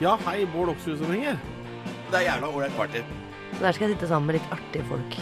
[0.00, 1.38] Ja, hei, Bård Oksrud som ringer.
[2.10, 3.00] Det er jævla ålreit party.
[3.56, 5.16] Der skal jeg sitte sammen med litt artige folk.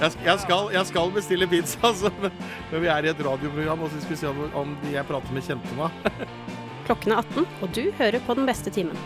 [0.00, 2.10] Jeg, jeg, skal, jeg skal bestille pizza, altså.
[2.22, 2.32] Men
[2.70, 5.36] men vi er i et radioprogram, og så skal vi se om, om jeg prater
[5.36, 6.08] med kjente meg.
[6.86, 8.96] Klokken er 18, og du hører på den beste timen.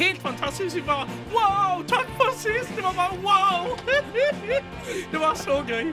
[0.00, 0.76] Helt fantastisk.
[0.76, 1.04] Vi bare
[1.34, 1.84] wow!
[1.90, 2.72] Takk for sist!
[2.76, 3.76] Det var bare wow!
[5.12, 5.92] Det var så gøy.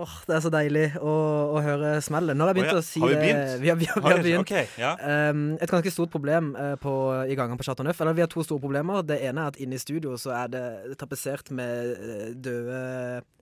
[0.00, 1.14] Åh, Det er så deilig å,
[1.52, 2.38] å høre smellet.
[2.38, 3.60] Når jeg begynte oh, ja, å si har vi det- begynt?
[3.60, 4.44] Vi har, vi har, vi Har har begynt.
[4.46, 4.92] Okay, ja.
[5.30, 6.94] Um, et ganske stort problem eh, på,
[7.28, 8.00] i gangen på Chateau Neuf.
[8.00, 9.04] Eller vi har to store problemer.
[9.04, 10.64] Det ene er at inne i studio så er det
[11.00, 12.80] tapetsert med eh, døde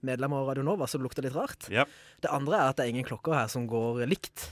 [0.09, 1.69] medlemmer av Radio Nova, så det lukter litt rart.
[1.73, 1.87] Ja.
[2.23, 4.49] Det andre er at det er ingen klokker her som går likt.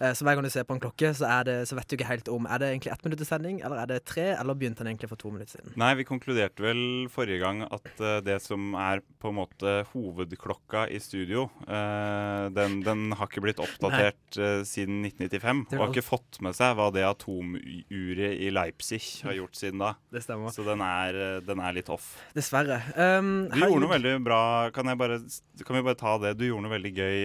[0.00, 1.96] Eh, Så hver gang du ser på en klokke, så, er det, så vet du
[1.96, 4.82] ikke helt om Er det egentlig ett minutters sending, eller er det tre, eller begynte
[4.84, 5.74] den egentlig for to minutter siden?
[5.80, 10.86] Nei, vi konkluderte vel forrige gang at eh, det som er på en måte hovedklokka
[10.92, 15.64] i studio, eh, den, den har ikke blitt oppdatert eh, siden 1995.
[15.72, 19.94] Og har ikke fått med seg hva det atomuret i Leipzig har gjort siden da.
[20.12, 20.52] Det stemmer.
[20.54, 22.14] Så den er, den er litt off.
[22.36, 22.80] Dessverre.
[22.96, 24.40] Um, Du gjorde noe veldig bra.
[24.74, 25.20] Kan, jeg bare,
[25.64, 26.34] kan vi bare ta det?
[26.40, 27.18] Du gjorde noe veldig gøy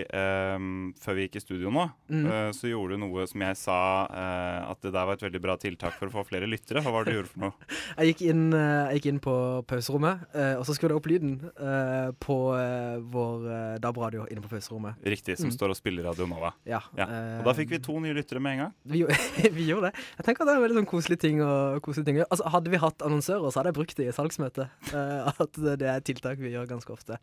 [0.56, 0.70] um,
[1.02, 1.88] før vi gikk i studio nå.
[2.12, 2.26] Mm.
[2.30, 3.78] Eh, så gjorde du noe som jeg sa
[4.12, 6.84] eh, at det der var et veldig bra tiltak for å få flere lyttere.
[6.84, 7.70] Hva var det du gjorde for noe?
[8.00, 9.34] Jeg gikk inn, eh, jeg gikk inn på
[9.70, 14.44] pauserommet, eh, og så skrudde jeg opp lyden eh, på eh, vår eh, DAB-radio inne
[14.46, 15.00] på pauserommet.
[15.16, 15.56] Riktig, som Mm.
[15.58, 16.52] står og spiller Radio Nova.
[16.70, 16.80] Ja.
[17.00, 17.06] Ja.
[17.40, 18.74] Og da fikk vi to nye lyttere med en gang.
[18.86, 20.04] Vi, gjorde- vi gjorde det.
[20.20, 21.52] Jeg tenker at det er en veldig sånn koselig ting å,
[21.86, 22.30] koselig ting gjøre.
[22.36, 24.68] Altså, hadde vi hatt annonsører, så hadde jeg brukt det i salgsmøte.
[25.40, 27.18] At det er tiltak vi gjør ganske ofte.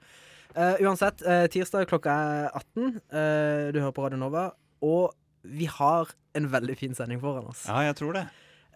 [0.56, 2.94] Uh, uansett, uh, tirsdag klokka er 18.
[3.12, 4.44] Uh, du hører på Radio Nova.
[4.86, 5.12] Og
[5.48, 7.64] vi har en veldig fin sending foran oss.
[7.68, 8.26] Ja, jeg tror det.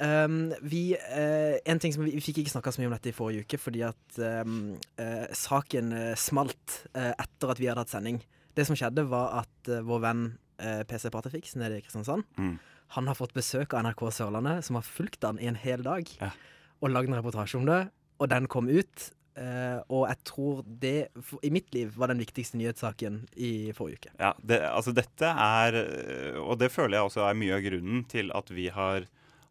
[0.00, 3.10] Um, vi, uh, en ting som vi, vi fikk ikke snakka så mye om dette
[3.10, 4.54] i forrige uke, fordi at um,
[4.96, 8.22] uh, saken uh, smalt etter at vi hadde hatt sending.
[8.56, 10.22] Det som skjedde, var at vår venn
[10.60, 12.58] PC Patefix nede i Kristiansand, Mm.
[12.96, 16.08] han har fått besøk av NRK Sørlandet, som har fulgt han i en hel dag,
[16.20, 16.30] Ja.
[16.82, 17.78] og lagd en reportasje om det,
[18.20, 19.10] og den kom ut.
[19.38, 24.02] Eh, og jeg tror det, for, i mitt liv, var den viktigste nyhetssaken i forrige
[24.02, 24.12] uke.
[24.18, 28.04] Ja, det, altså dette er øh, Og det føler jeg også er mye av grunnen
[28.10, 29.06] til at vi har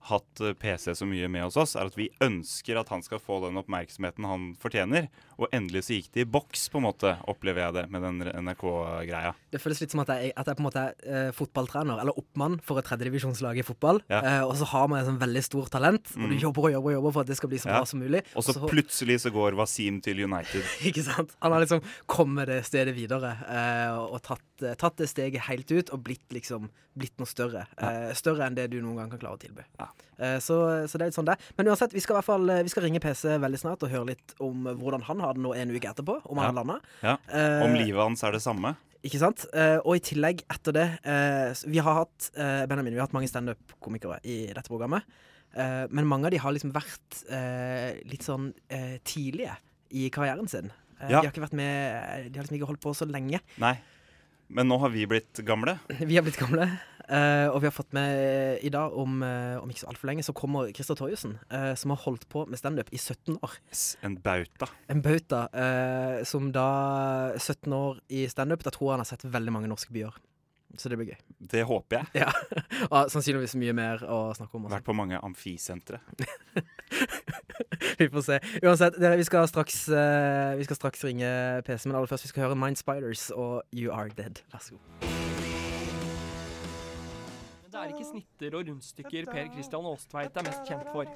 [0.08, 3.20] hatt øh, PC så mye med hos oss, er at vi ønsker at han skal
[3.20, 5.10] få den oppmerksomheten han fortjener.
[5.40, 8.24] Og endelig så gikk det i boks, på en måte, opplever jeg det med den
[8.44, 9.34] NRK-greia.
[9.52, 12.18] Det føles litt som at jeg, at jeg på en måte er eh, fotballtrener, eller
[12.20, 14.02] oppmann for et tredjedivisjonslag i fotball.
[14.12, 14.20] Ja.
[14.24, 16.42] Eh, og så har man et sånn veldig stort talent, og du Mm.
[16.44, 17.78] jobber og jobber og jobber for at det skal bli så Ja.
[17.80, 18.24] bra som mulig.
[18.36, 20.64] Og så plutselig så går Wasim til United.
[20.90, 21.36] Ikke sant?
[21.42, 25.70] Han har liksom kommet det stedet videre eh, og tatt, eh, tatt det steget helt
[25.72, 27.66] ut og blitt liksom blitt noe større.
[27.78, 29.64] Eh, større enn det du noen gang kan klare å tilby.
[29.80, 29.89] Ja.
[30.20, 30.56] Eh, så,
[30.90, 31.38] så det er litt sånn det.
[31.58, 33.92] Men uansett, vi skal i hvert fall eh, Vi skal ringe PC veldig snart og
[33.94, 36.18] høre litt om hvordan han har det nå en uke etterpå.
[36.26, 36.78] Om han har landa.
[37.06, 37.16] Ja.
[37.32, 38.76] Eh, Om livet hans er det samme.
[39.00, 39.46] Ikke sant?
[39.88, 40.84] Og i tillegg, etter det
[41.72, 45.08] Vi har hatt Benjamin, vi har hatt mange standup-komikere i dette programmet.
[45.56, 47.22] Men mange av de har liksom vært
[48.12, 48.50] litt sånn
[49.08, 49.56] tidlige
[49.96, 50.68] i karrieren sin.
[51.00, 51.08] Ja.
[51.08, 53.40] De har ikke vært med De har liksom ikke holdt på så lenge.
[53.64, 53.78] Nei.
[54.52, 55.78] Men nå har vi blitt gamle.
[56.10, 56.68] Vi har blitt gamle.
[57.10, 60.26] Eh, og vi har fått med i dag, om, uh, om ikke så altfor lenge,
[60.26, 63.58] så kommer Christer Torjussen, Uh, som har holdt på med standup i 17 år.
[64.06, 64.70] En bauta.
[64.90, 66.70] En bauta eh, som da
[67.38, 68.64] 17 år i standup.
[68.64, 70.18] Da tror jeg han har sett veldig mange norske byer.
[70.78, 71.18] Så det blir gøy.
[71.52, 72.22] Det håper jeg.
[72.22, 72.30] Ja.
[72.94, 74.68] Og sannsynligvis mye mer å snakke om.
[74.68, 74.76] Også.
[74.78, 76.02] Vært på mange amfisentre.
[78.00, 78.40] Vi får se.
[78.64, 81.30] Uansett, vi skal straks eh, Vi skal straks ringe
[81.68, 84.44] PC, men aller først vi skal høre Mind Spiders og You Are Dead.
[84.54, 85.19] Vær så god.
[87.80, 91.08] Det er ikke snitter og rundstykker Per Christian Aastveit er mest kjent for.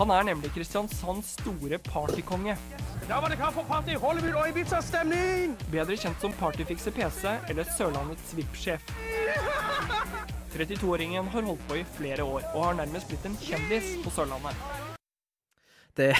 [0.00, 2.56] Han er nemlig Kristiansands store partykonge.
[3.06, 5.54] Da var det klart for party, Hollywood og Ibiza-stemning!
[5.70, 8.82] Bedre kjent som Partyfikser PC eller Sørlandets VIP-sjef.
[10.56, 14.58] 32-åringen har holdt på i flere år, og har nærmest blitt en kjendis på Sørlandet.
[15.94, 16.10] Det,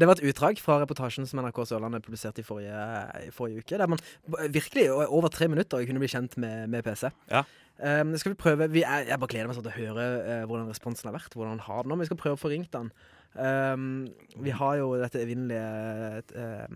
[0.00, 2.84] det var et utdrag fra reportasjen som NRK Sørlandet publiserte i forrige,
[3.26, 3.80] i forrige uke.
[3.80, 4.00] Der man
[4.54, 7.10] virkelig over tre minutter kunne bli kjent med, med PC.
[7.30, 7.44] Ja.
[7.82, 10.42] Um, skal vi prøve vi er, Jeg bare gleder meg sånn til å høre uh,
[10.46, 11.34] hvordan responsen har vært.
[11.34, 11.98] Hvordan han har det nå.
[12.02, 12.92] Vi skal prøve å få ringt han.
[13.34, 14.06] Um,
[14.44, 16.74] vi har jo dette evinnelige eh,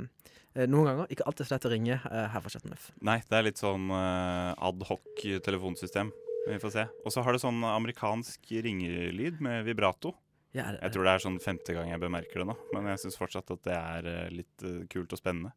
[0.73, 2.73] Noen ganger ikke alltid så lett å ringe uh, her fra Chateau
[3.05, 6.09] Nei, det er litt sånn uh, ad hoc telefonsystem.
[6.47, 6.87] Vi får se.
[7.05, 10.15] Og så har det sånn amerikansk ringelyd med vibrato.
[10.57, 12.87] Ja, er det- Jeg tror det er sånn femte gang jeg bemerker det nå, men
[12.95, 15.53] jeg syns fortsatt at det er eh, litt eh, kult og spennende.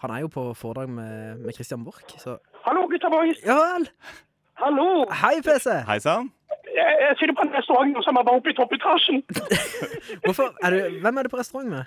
[0.00, 3.38] Han er jo på foredrag med, med Christian Borch, så Hallo, gutta boys!
[3.44, 3.88] Ja vel!
[4.62, 5.04] Hallo!
[5.10, 5.82] Hei, PC!
[5.86, 6.30] Hei sann!
[6.68, 9.20] Jeg, jeg sitter på en restaurant nå som er bare oppe i toppetasjen.
[10.24, 11.84] Hvorfor, er du, hvem er du på restaurant med?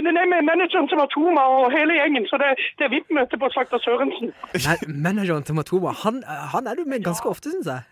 [0.00, 3.80] Nei, med manageren til Matoma og hele gjengen, så det, det er VIP-møte på Slakter
[3.84, 4.30] Sørensen.
[4.64, 6.22] Nei, manageren til Matoma, han,
[6.54, 7.82] han er du med ganske ofte, syns jeg.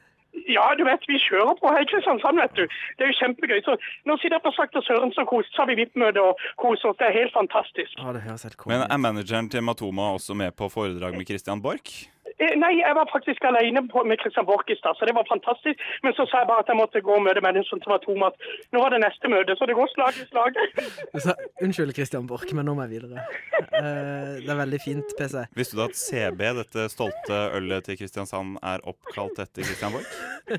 [0.48, 2.64] Ja, du vet, vi kjører på her i Kristiansand, vet du.
[2.98, 3.60] Det er jo kjempegøy.
[3.66, 3.76] Så
[4.08, 6.98] nå sitter jeg på Slakter Sørensen og koser, så har vi VIP-møte og koser oss.
[7.00, 7.96] Det er helt fantastisk.
[7.98, 11.62] Ja, det høres helt Men er manageren til Matoma også med på foredrag med Christian
[11.62, 12.06] Borch?
[12.42, 15.26] Eh, Nei, jeg var faktisk alene på, med Christian Borch i stad, så det var
[15.30, 15.80] fantastisk.
[16.04, 18.22] Men så sa jeg bare at jeg måtte gå og møte menneskene som var tom,
[18.28, 18.36] at
[18.74, 20.58] Nå var det neste møte, så det går slag i slag.
[21.24, 23.24] Sa, unnskyld, Christian Borch, men nå må jeg videre.
[23.58, 25.44] Eh, det er veldig fint, PC.
[25.58, 30.12] Visste du at CB, dette stolte ølet til Kristiansand, er oppkalt etter Christian Borch?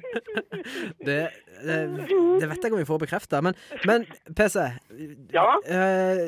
[1.00, 1.16] Det,
[1.64, 1.76] det,
[2.40, 3.40] det vet jeg ikke om vi får bekrefta.
[3.44, 3.56] Men,
[3.88, 4.04] men
[4.38, 4.60] PC,
[5.34, 5.46] Ja?
[5.66, 6.22] eh,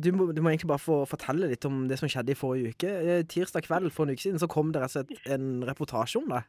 [0.00, 2.72] du, må, du må egentlig bare få fortelle litt om det som skjedde i forrige
[2.74, 2.90] uke.
[3.04, 6.30] Eh, tirsdag kveld for en uke siden så kom det rett sett en reportasje om
[6.32, 6.44] det.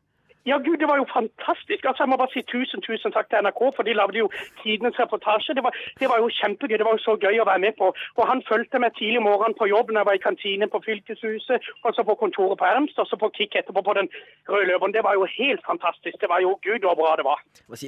[0.47, 1.81] Ja, gud, det var jo fantastisk.
[1.89, 4.27] Altså, Jeg må bare si tusen, tusen takk til NRK, for de lagde jo
[4.61, 5.55] tidenes reportasje.
[5.57, 6.77] Det var, det var jo kjempegøy.
[6.79, 7.89] Det var jo så gøy å være med på.
[8.19, 10.81] Og han fulgte meg tidlig om morgenen på jobb når jeg var i kantinen på
[10.87, 14.07] Fylkeshuset, og så på kontoret på Ernst, og så på Kikk etterpå på Den
[14.47, 14.95] røde løveren.
[14.95, 16.15] Det var jo helt fantastisk.
[16.23, 17.43] Det var jo gud hvor bra det var.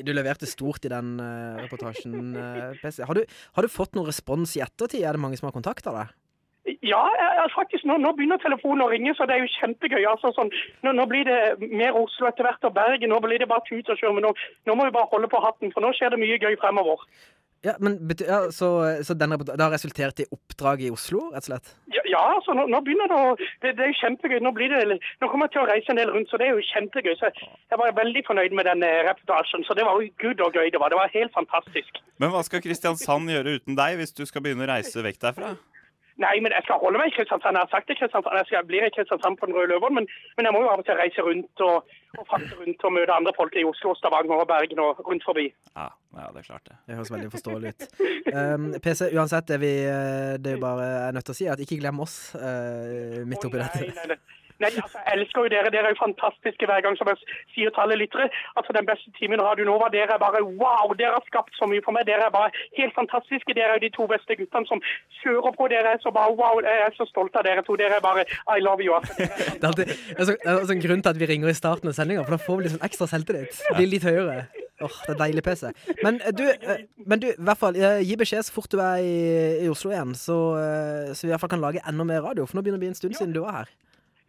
[0.10, 3.06] Du leverte stort i den eh, reportasjen, eh, PC.
[3.07, 3.24] Har du,
[3.56, 5.06] har du fått noen respons i ettertid?
[5.07, 6.12] Er det mange som har kontakta deg?
[6.86, 7.01] Ja,
[7.56, 7.86] faktisk.
[7.89, 10.04] Nå, nå begynner telefonen å ringe, så det er jo kjempegøy.
[10.12, 10.51] Altså, sånn,
[10.86, 11.39] nå, nå blir det
[11.71, 13.12] mer Oslo etter hvert, og Bergen.
[13.13, 14.16] Nå blir det bare tut og kjør.
[14.18, 14.33] Men nå,
[14.69, 17.06] nå må vi bare holde på hatten, for nå skjer det mye gøy fremover.
[17.66, 18.68] Ja, men bety- ja, Så,
[19.04, 21.74] så den det har resultert i oppdrag i Oslo, rett og slett?
[21.92, 24.38] Ja, ja altså, nå, nå begynner det å det, det er jo kjempegøy.
[24.45, 26.56] Nå, blir det, nå kommer jeg til å reise en del rundt, så det er
[26.56, 27.18] jo kjempegøy.
[27.19, 29.68] Så jeg, jeg var veldig fornøyd med den eh, reportasjen.
[29.68, 30.94] Så det var jo gud og gøy det var.
[30.94, 32.00] Det var helt fantastisk.
[32.24, 35.51] Men hva skal Kristiansand gjøre uten deg, hvis du skal begynne å reise vekk derfra?
[36.19, 37.56] Nei, men jeg skal holde meg i Kristiansand.
[37.56, 38.36] Jeg har sagt det Kristiansand.
[38.42, 40.81] Jeg skal bli i Kristiansand på den røde løveren, men, men jeg må jo av
[40.81, 44.44] og til reise rundt og, og frakte rundt og møte andre folk i Oslo, Stavanger
[44.44, 45.45] og Bergen og rundt forbi.
[45.77, 45.88] Ja,
[46.19, 46.75] ja det er klart det.
[46.89, 47.88] Det høres veldig forståelig ut.
[48.36, 51.63] Um, PC, uansett, det vi eh, det er bare er nødt til å si, at
[51.63, 53.95] ikke glem oss uh, midt oppi Nei, dette.
[53.95, 54.19] nei, nei.
[54.19, 55.71] Nei, altså, jeg elsker jo dere.
[55.73, 57.17] Dere er jo fantastiske hver gang, som jeg
[57.56, 58.27] sier til alle lyttere.
[58.57, 60.88] Altså, Den beste timen Radio Nova, dere er bare wow!
[61.00, 62.07] Dere har skapt så mye for meg.
[62.09, 63.56] Dere er bare helt fantastiske.
[63.57, 64.83] Dere er jo de to beste guttene som
[65.21, 65.69] kjører på.
[65.73, 66.56] Dere er så bare wow!
[66.65, 67.77] Jeg er så stolt av dere to.
[67.79, 68.95] Dere er bare I love you.
[68.97, 69.13] Altså.
[69.59, 71.57] Det er alltid det så, det er også en grunn til at vi ringer i
[71.57, 73.61] starten av sendinga, for da får vi litt sånn ekstra selvtillit.
[73.77, 74.47] Blir litt høyere.
[74.79, 75.71] Åh, det er deilig PC.
[76.03, 78.79] Men eh, du, eh, men du, i hvert fall, eh, gi beskjed så fort du
[78.79, 79.17] er i,
[79.65, 80.38] i Oslo igjen, så,
[81.11, 82.47] så vi i hvert fall kan lage enda mer radio.
[82.47, 83.73] For nå begynner det å bli en stund siden du var her.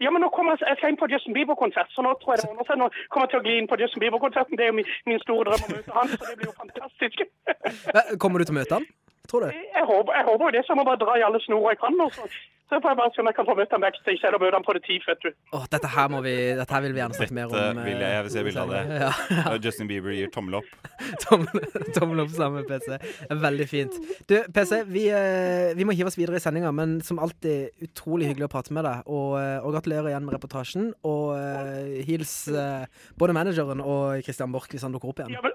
[0.00, 2.42] Ja, men nå kommer jeg, jeg skal inn på Justin Bieber-konsert, så nå tror jeg
[2.42, 2.78] det ordner seg.
[2.80, 4.56] Nå kommer jeg til å gli inn på Justin Bieber-konserten.
[4.56, 7.24] Det er jo min, min store drøm å møte han, så det blir jo fantastisk.
[8.22, 8.88] Kommer du til å møte han?
[9.30, 9.50] Tror du?
[9.54, 11.78] Jeg håper, jeg håper jo det, så jeg må bare dra i alle snorer jeg
[11.84, 12.00] kan.
[12.02, 12.24] Og så,
[12.70, 14.64] så får jeg bare se om jeg kan få møte ham backstage eller møte ham
[14.66, 15.30] på det tid, vet du.
[15.58, 17.54] Åh, dette her må vi Dette her vil vi gjerne snakke mer om.
[17.54, 18.82] Dette vil jeg- eh, jeg vil se bilde av det.
[19.04, 20.68] Ja, Ja, Justin Bieber gir tommel opp.
[21.24, 21.64] Tommel,
[21.96, 22.98] tommel opp sammen med PC.
[23.42, 23.98] Veldig fint.
[24.30, 28.30] Du, PC, vi, eh, vi må hive oss videre i sendinga, men som alltid utrolig
[28.30, 29.02] hyggelig å prate med deg.
[29.10, 30.90] Og, eh, og gratulerer igjen med reportasjen.
[31.06, 32.86] Og eh, hils eh,
[33.18, 35.34] både manageren og Christian Borch hvis han dukker opp igjen.
[35.38, 35.54] Ja, men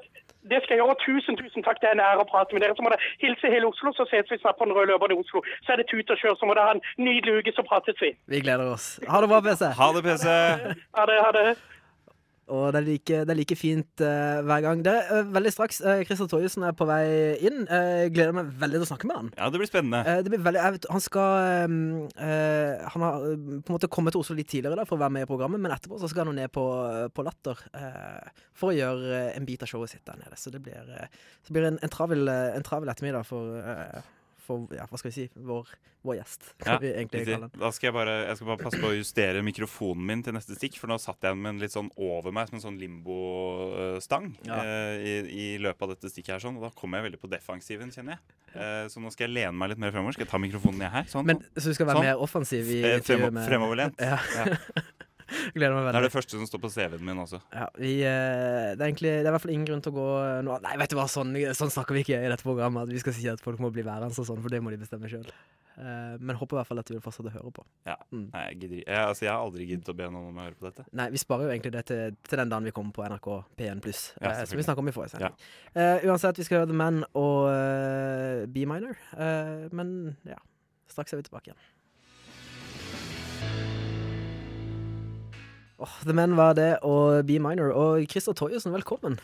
[0.52, 0.98] det skal jeg gjøre.
[1.06, 1.80] Tusen, tusen takk.
[1.82, 2.78] Det er en ære å prate med dere.
[2.78, 5.22] Så må dere hilse hele Oslo, så ses vi snart på den røde løperen i
[5.22, 5.44] Oslo.
[5.66, 6.36] Så er det tut og kjør.
[6.40, 8.14] Så må dere ha en nydelig uke, så prates vi.
[8.32, 8.88] Vi gleder oss.
[9.10, 9.72] Ha det bra, PC.
[9.80, 10.28] Ha det, PC!
[10.98, 11.22] Ha det.
[11.28, 11.48] Ha det.
[12.54, 14.82] Og det er like, det er like fint uh, hver gang.
[14.86, 15.80] Det er uh, veldig straks.
[15.82, 17.06] Uh, Christer Torjussen er på vei
[17.42, 17.64] inn.
[17.66, 19.32] Uh, gleder meg veldig til å snakke med han.
[19.40, 20.18] Ja, det blir spennende.
[20.22, 24.36] Det blir veldig, jeg vet, han skal Han har på en måte kommet til Oslo
[24.38, 26.52] litt tidligere da, for å være med i programmet, men etterpå så skal han ned
[26.54, 26.66] på,
[27.16, 27.64] på Latter
[28.56, 30.38] for å gjøre en bit av showet sitt der nede.
[30.40, 30.92] Så det blir,
[31.46, 33.58] så blir en, en, travel, en travel ettermiddag for,
[34.46, 35.70] for ja, hva skal vi si, vår,
[36.06, 36.78] vår gjest, Ja.
[36.80, 40.56] Da skal jeg bare Jeg skal bare passe på å justere mikrofonen min til neste
[40.58, 44.32] stikk, for nå satt jeg med den litt sånn over meg som en sånn limbo-stang
[44.46, 44.62] Ja.
[44.64, 45.14] eh, i,
[45.56, 48.18] i løpet av dette stikket her, sånn, og da kom jeg veldig på defensiven, kjenner
[48.18, 48.36] jeg.
[48.56, 50.16] Eh, så nå skal jeg lene meg litt mer fremover.
[50.16, 51.08] Skal jeg ta mikrofonen ned her?
[51.12, 51.26] Sånn.
[51.28, 52.08] Men, så du skal være Sånn.
[52.08, 54.00] mer offensiv i fremo, fremoverlent.
[54.00, 54.20] Ja.
[55.54, 57.42] gleder meg Det er det første som står på CV-en min også.
[57.54, 59.98] Ja, vi, eh, det, er egentlig, det er i hvert fall ingen grunn til å
[60.00, 60.08] gå
[60.48, 62.88] noe Nei, vet du hva, sånn, sånn snakker vi ikke i dette programmet.
[62.88, 64.82] At vi skal si at folk må bli værende og sånn, for det må de
[64.82, 65.28] bestemme sjøl.
[65.76, 67.66] men håper i hvert fall at du vil fortsette å høre på.
[67.86, 68.30] Mm.
[68.32, 70.70] Nei, jeg, jeg, altså, jeg har aldri giddet å be noen om å høre på
[70.70, 70.86] dette.
[70.96, 73.84] Nei, vi sparer jo egentlig det til, til den dagen vi kommer på NRK P1
[73.84, 74.04] pluss.
[74.24, 75.36] Ja, som vi snakker om i forrige sending.
[75.76, 78.96] Eh, uansett, vi skal høre The Man og uh, B-Minor.
[79.12, 80.40] Uh, men ja,
[80.92, 81.64] straks er vi tilbake igjen.
[85.78, 87.74] Åh, The Man var det, og B-Minor.
[87.76, 89.18] Og Christer Toyesen, velkommen.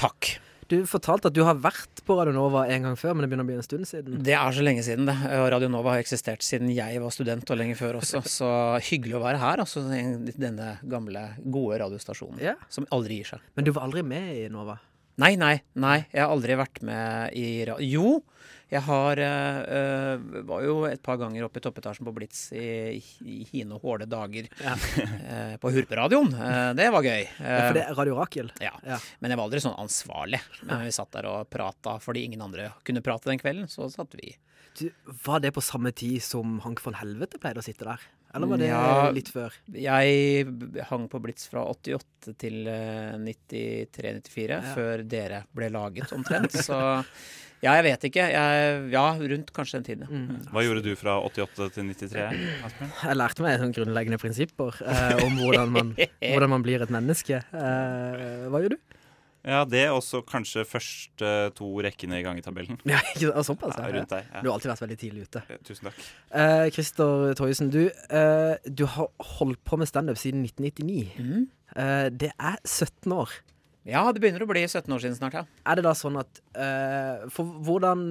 [0.00, 0.38] Takk.
[0.68, 3.44] Du fortalte at du har vært på Radio Nova en gang før, men det begynner
[3.44, 4.18] å bli en stund siden.
[4.24, 5.16] Det er så lenge siden, det.
[5.36, 8.20] Og Radio Nova har eksistert siden jeg var student, og lenge før også.
[8.28, 8.50] Så
[8.88, 9.84] hyggelig å være her, altså.
[9.96, 12.40] i Denne gamle, gode radiostasjonen.
[12.40, 12.60] yeah.
[12.72, 13.44] Som aldri gir seg.
[13.56, 14.78] Men du var aldri med i Nova?
[15.18, 15.98] Nei, nei, nei.
[16.12, 17.84] Jeg har aldri vært med i radio...
[17.84, 18.18] Jo,
[18.68, 23.38] Jeg har eh, var jo et par ganger oppe i toppetasjen på Blitz i, i
[23.48, 24.48] hine hårde dager.
[24.60, 26.34] eh, på Hurperadioen.
[26.36, 27.22] Eh, det var gøy.
[27.40, 28.52] Ja, for det er Radio Rakel.
[28.60, 28.74] Ja.
[28.84, 28.98] Ja.
[29.22, 30.42] Men jeg var aldri sånn ansvarlig.
[30.68, 33.70] Men vi satt der og prata fordi ingen andre kunne prate den kvelden.
[33.72, 34.34] Så satt vi.
[34.78, 34.84] Du,
[35.24, 38.04] var det på samme tid som Hank von Helvete pleide å sitte der?
[38.36, 39.08] Eller var det Ja.
[39.10, 39.54] litt før?
[39.72, 40.44] Jeg
[40.90, 44.60] hang på Blitz fra 88 til eh, 93-94, Ja.
[44.76, 46.52] før dere ble laget omtrent.
[46.52, 46.76] Så
[47.62, 48.26] ja, jeg vet ikke.
[48.32, 50.04] Jeg, ja, rundt kanskje den tiden.
[50.06, 50.10] ja.
[50.18, 50.44] Mm.
[50.52, 52.26] Hva gjorde du fra 88 til 93?
[52.68, 52.92] Aspen?
[53.04, 55.90] Jeg lærte meg sånne grunnleggende prinsipper eh, om hvordan man,
[56.32, 57.40] hvordan man blir et menneske.
[57.52, 58.78] Eh, hva gjør du?
[59.48, 62.76] Ja, det er også kanskje første to rekkene i gangetabellen.
[62.84, 62.98] Ja,
[63.46, 63.78] såpass?
[63.78, 63.92] Ja, Ja.
[63.94, 64.26] rundt deg.
[64.42, 65.42] Du har alltid vært veldig tidlig ute.
[65.48, 66.00] Eh, Tusen takk.
[66.36, 71.14] Eh, Christer Toyesen, du, eh, du har holdt på med standup siden 1999.
[71.22, 71.46] Mm.
[71.78, 73.30] Eh, det er 17 år.
[73.88, 75.44] Ja, det begynner å bli 17 år siden snart, ja.
[75.64, 78.02] Er det da sånn at uh, For hvordan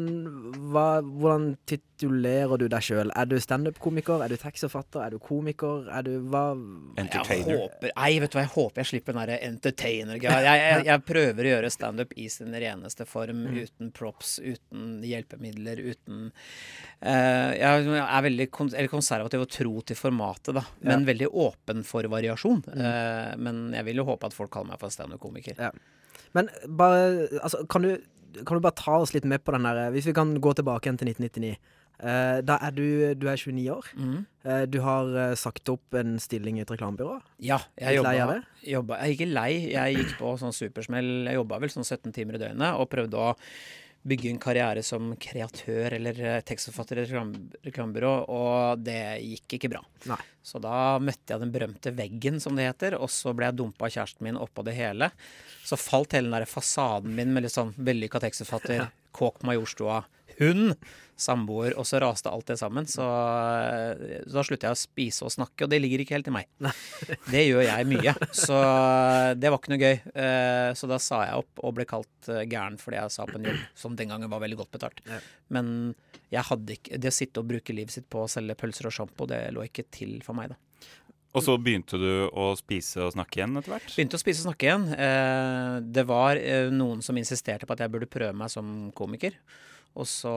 [0.73, 3.11] hva, Hvordan titulerer du deg sjøl?
[3.13, 4.23] Er du standup-komiker?
[4.25, 5.03] Er du tekstforfatter?
[5.05, 5.85] Er du komiker?
[5.93, 7.61] Er du hva Jeg Entertainer.
[7.61, 10.41] håper, nei, vet du hva, jeg håper jeg slipper den derre entertainer-greia.
[10.47, 15.81] Jeg, jeg, jeg prøver å gjøre standup i sin reneste form, uten props, uten hjelpemidler,
[15.93, 21.29] uten uh, Jeg er veldig kon eller konservativ og tro til formatet, da, men veldig
[21.37, 22.63] åpen for variasjon.
[22.73, 25.57] Eh, men jeg vil jo håpe at folk kaller meg for standup-komiker.
[25.59, 25.66] Ja.
[26.37, 27.97] Men bare altså, kan, du,
[28.43, 30.87] kan du bare ta oss litt med på den der Hvis vi kan gå tilbake
[30.87, 31.73] igjen til 1999.
[31.97, 32.83] Uh, da er du,
[33.17, 33.87] du er 29 år.
[33.97, 34.17] Mm.
[34.45, 37.15] Uh, du har uh, sagt opp en stilling i et reklamebyrå.
[37.41, 39.49] Ja, jeg jobba, jobba Jeg er ikke lei.
[39.71, 41.09] Jeg gikk på sånn supersmell.
[41.25, 43.33] Jeg jobba vel sånn 17 timer i døgnet og prøvde å
[44.07, 49.71] bygge en karriere som kreatør eller eh, tekstforfatter i et reklamebyrå, og det gikk ikke
[49.75, 49.81] bra.
[50.09, 50.19] Nei.
[50.47, 53.87] Så da møtte jeg den berømte veggen, som det heter, og så ble jeg dumpa
[53.87, 55.11] av kjæresten min oppå det hele.
[55.67, 58.87] Så falt hele den der fasaden min med litt sånn vellykka tekstforfatter,
[59.17, 60.05] kåk Majorstua,
[60.37, 60.77] hund,
[61.17, 62.85] samboer, og så raste alt det sammen.
[62.89, 66.29] Så, eh, så da slutta jeg å spise og snakke, og det ligger ikke helt
[66.29, 66.49] i meg.
[67.33, 68.13] Det gjør jeg mye.
[68.37, 68.57] Så
[69.39, 69.97] det var ikke noe gøy.
[70.13, 73.39] Eh, Så da sa jeg opp og ble kalt eh, gæren fordi jeg sa på
[73.39, 75.01] en jobb som den gangen var veldig godt betalt.
[75.09, 75.19] Ja.
[75.53, 75.73] Men
[76.31, 78.95] jeg hadde ikke, det å sitte og bruke livet sitt på å selge pølser og
[78.95, 80.61] sjampo, det lå ikke til for meg, da.
[81.37, 83.91] Og så begynte du å spise og snakke igjen etter hvert?
[83.93, 84.85] Begynte å spise og snakke igjen.
[84.95, 89.35] Eh, Det var eh, noen som insisterte på at jeg burde prøve meg som komiker.
[89.97, 90.33] Og så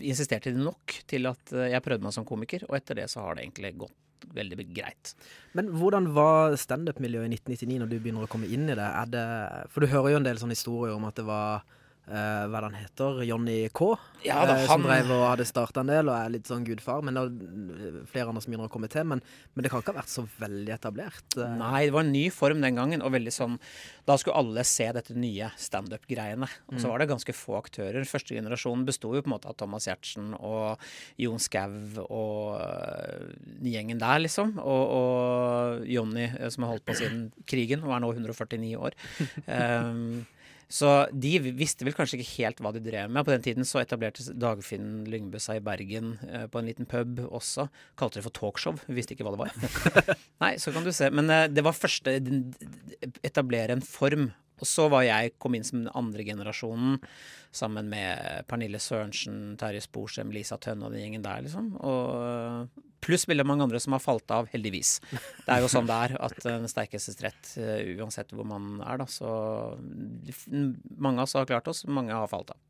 [0.00, 3.24] insisterte de nok til at eh, jeg prøvde meg som komiker, og etter det så
[3.24, 5.12] har det egentlig gått veldig greit.
[5.58, 8.86] Men hvordan var standup-miljøet i 1999 når du begynner å komme inn i det?
[9.12, 9.24] Det
[9.72, 11.66] for du hører jo en del sånne historier om at det var
[12.08, 13.88] eh, hva er det han heter, Johnny K,
[14.24, 17.02] Ja da, eh, som drev og hadde starta en del og er litt sånn gudfar.
[17.06, 19.06] Men det er flere andre som begynner å komme til.
[19.06, 19.22] Men,
[19.54, 21.26] men det kan ikke ha vært så veldig etablert.
[21.38, 21.56] eh.
[21.60, 23.58] Nei, det var en ny form den gangen, og veldig sånn
[24.06, 26.46] Da skulle alle se dette nye standup-greiene.
[26.70, 28.06] Og så var det ganske få aktører.
[28.06, 30.78] Første generasjon besto jo på en måte av Thomas Giertsen og
[31.18, 31.74] Jon Skau
[32.06, 32.60] og
[33.66, 34.56] gjengen der, liksom.
[34.62, 38.96] Og, og Jonny, øh, som har holdt på siden krigen, og er nå 149 år.
[39.46, 40.24] Um,
[40.68, 43.22] så de visste vel kanskje ikke helt hva de drev med.
[43.26, 47.20] På den tiden så etablerte Dagfinn Lyngbø seg i Bergen eh, på en liten pub
[47.28, 47.68] også.
[47.98, 48.80] Kalte det for talkshow.
[48.88, 50.16] Vi visste ikke hva det var.
[50.42, 51.12] Nei, så kan du se.
[51.14, 52.18] Men eh, det var første
[53.22, 54.32] etablere en form.
[54.60, 56.98] Og så var jeg kom inn som den andre generasjonen
[57.56, 61.72] sammen med Pernille Sørensen, Terje Sporsem, Lisa Tønne og den gjengen der, liksom.
[61.80, 64.96] Og pluss veldig mange andre som har falt av, heldigvis.
[65.46, 69.00] Det er jo sånn det er, at den sterkestes rett, eh, uansett hvor man er,
[69.02, 69.06] da.
[69.10, 69.28] Så
[70.96, 72.60] mange av oss har klart oss, mange har falt av.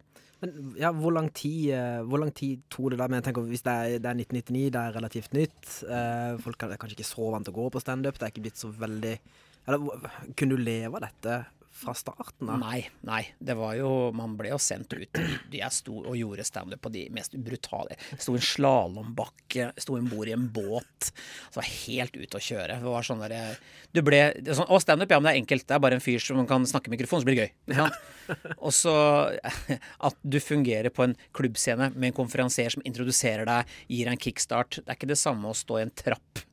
[0.42, 3.08] Men ja, hvor lang tid, eh, hvor lang tid tok det da?
[3.08, 5.82] Men jeg tenker, Hvis det er, det er 1999, det er relativt nytt.
[5.88, 8.18] eh, folk er kanskje ikke så vant til å gå på standup.
[8.18, 9.18] Det er ikke blitt så veldig
[10.36, 12.60] Kunne du leve av dette fra starten av?
[12.62, 13.22] Nei, nei.
[13.38, 15.20] Det var jo Man ble jo sendt ut.
[15.52, 17.98] Jeg sto og gjorde standup på de mest brutale.
[18.16, 21.10] Sto i en slalåmbakke, sto om bord i en båt.
[21.50, 22.78] Så var helt ute å kjøre.
[22.80, 23.42] Det var sånn derre
[23.94, 25.66] Du ble sånn, Å, standup, ja, men det er enkelt.
[25.68, 27.76] Det er bare en fyr som kan snakke i mikrofon, så blir det gøy.
[27.76, 27.90] Ja.
[28.66, 28.96] Og så
[30.08, 34.24] at du fungerer på en klubbscene med en konferansier som introduserer deg, gir deg en
[34.26, 34.80] kickstart.
[34.82, 36.46] Det er ikke det samme å stå i en trapp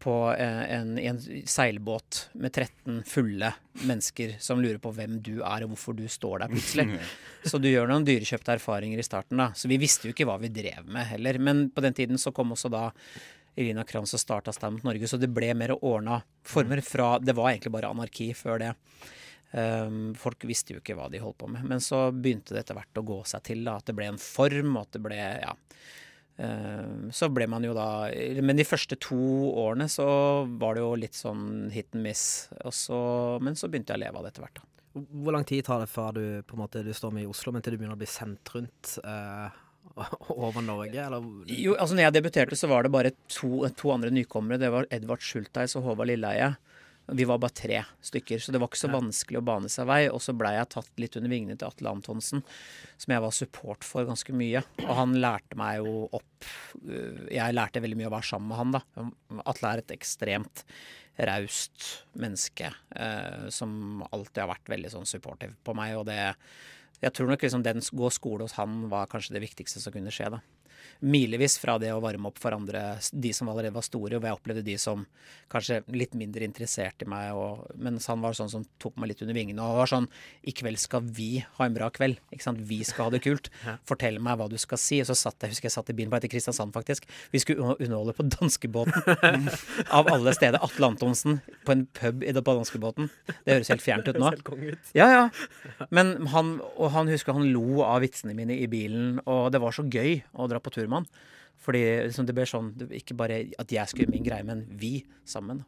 [0.00, 3.52] på eh, en, en seilbåt med 13 fulle
[3.84, 6.86] mennesker som lurer på hvem du er og hvorfor du står der plutselig.
[7.50, 9.50] Så du gjør noen dyrekjøpte erfaringer i starten, da.
[9.56, 11.38] Så vi visste jo ikke hva vi drev med heller.
[11.40, 12.88] Men på den tiden så kom også da
[13.60, 17.50] Irina Kranz og starta Stand Norge, så det ble mer ordna former fra Det var
[17.50, 18.74] egentlig bare anarki før det.
[19.50, 21.64] Um, folk visste jo ikke hva de holdt på med.
[21.66, 23.64] Men så begynte det etter hvert å gå seg til.
[23.66, 25.56] da, At det ble en form, og at det ble ja.
[26.40, 28.08] Um, så ble man jo da
[28.40, 29.18] Men de første to
[29.60, 30.06] årene så
[30.60, 32.24] var det jo litt sånn hit and miss.
[32.64, 33.00] Og så,
[33.44, 34.62] men så begynte jeg å leve av det etter hvert.
[34.62, 34.66] da.
[35.00, 37.52] Hvor lang tid tar det fra du på en måte du står med i Oslo,
[37.52, 39.60] men til du begynner å bli sendt rundt eh,
[40.46, 41.04] over Norge?
[41.04, 41.28] Eller?
[41.52, 44.58] Jo, altså når jeg debuterte, så var det bare to, to andre nykommere.
[44.62, 46.54] Det var Edvard Schultheis og Håvard Lilleheie.
[47.12, 50.00] Vi var bare tre stykker, så det var ikke så vanskelig å bane seg vei.
[50.12, 52.44] Og så blei jeg tatt litt under vingene til Atle Antonsen,
[53.00, 54.62] som jeg var support for ganske mye.
[54.84, 56.48] Og han lærte meg jo opp
[56.84, 59.42] øh, Jeg lærte veldig mye å være sammen med han, da.
[59.50, 60.64] Atle er et ekstremt
[61.20, 65.98] raust menneske eh, som alltid har vært veldig sånn supportive på meg.
[66.00, 66.20] Og det
[67.00, 70.12] Jeg tror nok liksom den gå skole hos han var kanskje det viktigste som kunne
[70.14, 70.40] skje, da
[71.00, 74.36] milevis fra det å varme opp for andre, de som allerede var store, og jeg
[74.36, 75.04] opplevde de som
[75.50, 79.22] kanskje litt mindre interessert i meg, og, mens han var sånn som tok meg litt
[79.24, 80.06] under vingene og var sånn
[80.46, 82.20] I kveld skal vi ha en bra kveld.
[82.30, 82.60] ikke sant?
[82.68, 83.50] Vi skal ha det kult.
[83.88, 85.00] Fortell meg hva du skal si.
[85.02, 87.08] Og så satt jeg, husker jeg satt i bilen på etter Kristiansand, faktisk.
[87.32, 89.48] Vi skulle underholde på danskebåten.
[89.98, 90.60] Av alle steder.
[90.62, 93.10] Atle Antonsen på en pub i det på danskebåten.
[93.44, 94.32] Det høres helt fjernt ut nå.
[94.96, 95.24] Ja, ja.
[95.96, 99.74] Men han, og han husker han lo av vitsene mine i bilen, og det var
[99.76, 101.28] så gøy å dra på tur med han.
[101.60, 104.94] Fordi liksom, det ble sånn Ikke bare at jeg skulle gjøre min greie, men vi
[105.28, 105.62] sammen.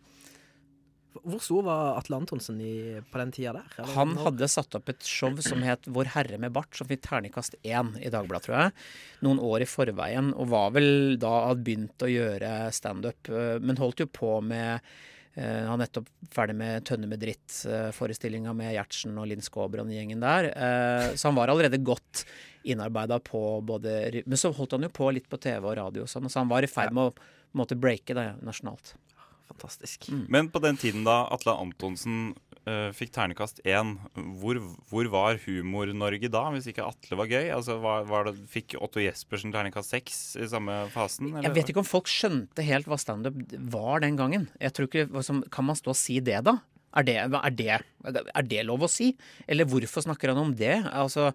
[1.21, 3.75] Hvor stor var Atle Antonsen i, på den tida der?
[3.77, 7.05] Eller Han hadde satt opp et show som het Vår Herre med bart, som fikk
[7.05, 8.75] terningkast én i Dagbladet, tror jeg.
[9.27, 13.81] Noen år i forveien, og var vel da hadde begynt å gjøre standup, øh, men
[13.81, 14.81] holdt jo på med
[15.35, 19.91] eh, Han er nettopp ferdig med Tønne med dritt-forestillinga med Gjertsen og Linn Skåber og
[19.91, 20.51] den gjengen der.
[20.53, 22.25] Uh, så han var allerede godt
[22.63, 26.11] innarbeida på både Men så holdt han jo på litt på TV og radio og
[26.11, 28.95] sånn, så han var i ferd med å måtte breake det nasjonalt.
[29.53, 30.09] Fantastisk.
[30.29, 32.52] Men på den tiden da Atle Antonsen eh,
[32.95, 33.97] fikk ternekast én,
[34.39, 34.59] hvor,
[34.91, 37.49] hvor var Humor-Norge da, hvis ikke Atle var gøy?
[37.55, 41.33] Altså, var, var det, Fikk Otto Jespersen ternekast seks i samme fasen?
[41.43, 43.41] Jeg vet ikke om folk skjønte helt hva standup
[43.73, 44.47] var den gangen.
[44.63, 45.09] Jeg tror ikke,
[45.51, 46.61] Kan man stå og si det, da?
[46.93, 49.15] Er det, er, det, er det lov å si?
[49.49, 50.75] Eller hvorfor snakker han om det?
[50.93, 51.31] Altså,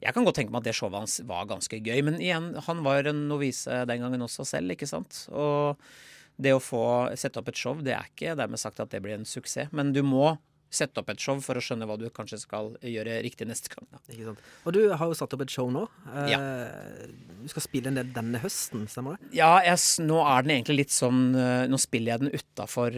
[0.00, 2.84] jeg kan godt tenke meg at det showet hans var ganske gøy, men igjen, han
[2.86, 5.26] var en novise den gangen også selv, ikke sant?
[5.34, 5.82] Og
[6.40, 6.84] det å få
[7.20, 9.92] sette opp et show, det er ikke dermed sagt at det blir en suksess, men
[9.92, 10.38] du må
[10.70, 13.88] sette opp et show for å skjønne hva du kanskje skal gjøre riktig neste gang.
[13.90, 14.34] Da.
[14.68, 15.82] Og du har jo satt opp et show nå.
[16.14, 19.30] Eh, Du skal spille en del denne høsten, stemmer det?
[19.38, 22.96] Ja, jeg, nå er den egentlig litt sånn eh, Nå spiller jeg den utafor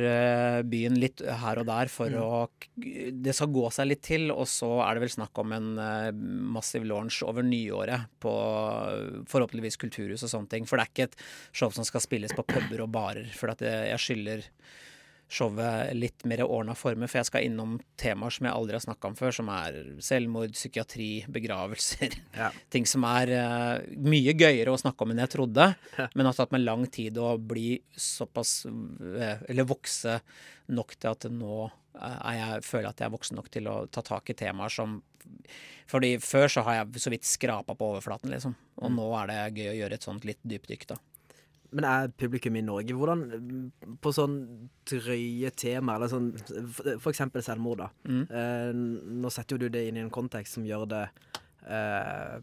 [0.69, 2.29] byen litt her og der for å
[2.77, 6.11] Det skal gå seg litt til, og så er det vel snakk om en eh,
[6.53, 10.69] massiv launch over nyåret på eh, forhåpentligvis kulturhus og sånne ting.
[10.69, 11.21] For det er ikke et
[11.55, 13.31] show som skal spilles på puber og barer.
[13.39, 14.45] For jeg skylder
[15.33, 19.11] showet litt mer ordna former, for jeg skal innom temaer som jeg aldri har snakka
[19.11, 22.19] om før, som er selvmord, psykiatri, begravelser.
[22.33, 22.49] Ja.
[22.73, 25.67] Ting som er uh, mye gøyere å snakke om enn jeg trodde,
[26.17, 30.17] men har tatt meg lang tid å bli såpass eh, Eller vokse
[30.73, 34.05] nok til at nå eh, jeg, føler at jeg er voksen nok til å ta
[34.07, 35.01] tak i temaer som
[35.93, 38.57] fordi Før så har jeg så vidt skrapa på overflaten, liksom.
[38.83, 40.97] Og nå er det gøy å gjøre et sånt litt dypdykk, da.
[41.73, 43.23] Men er publikum i Norge Hvordan
[44.05, 44.37] På sånn
[44.89, 46.33] drøye tema, eller sånn
[46.77, 47.89] For for eksempel selvmord, da.
[48.09, 48.25] Mm.
[48.29, 48.73] Eh,
[49.23, 51.03] nå setter jo du det inn i en kontekst som gjør det
[51.67, 52.39] eh,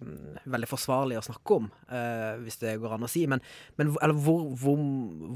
[0.50, 3.26] veldig forsvarlig å snakke om, eh, hvis det går an å si.
[3.30, 3.44] Men,
[3.80, 4.80] men eller hvor, hvor,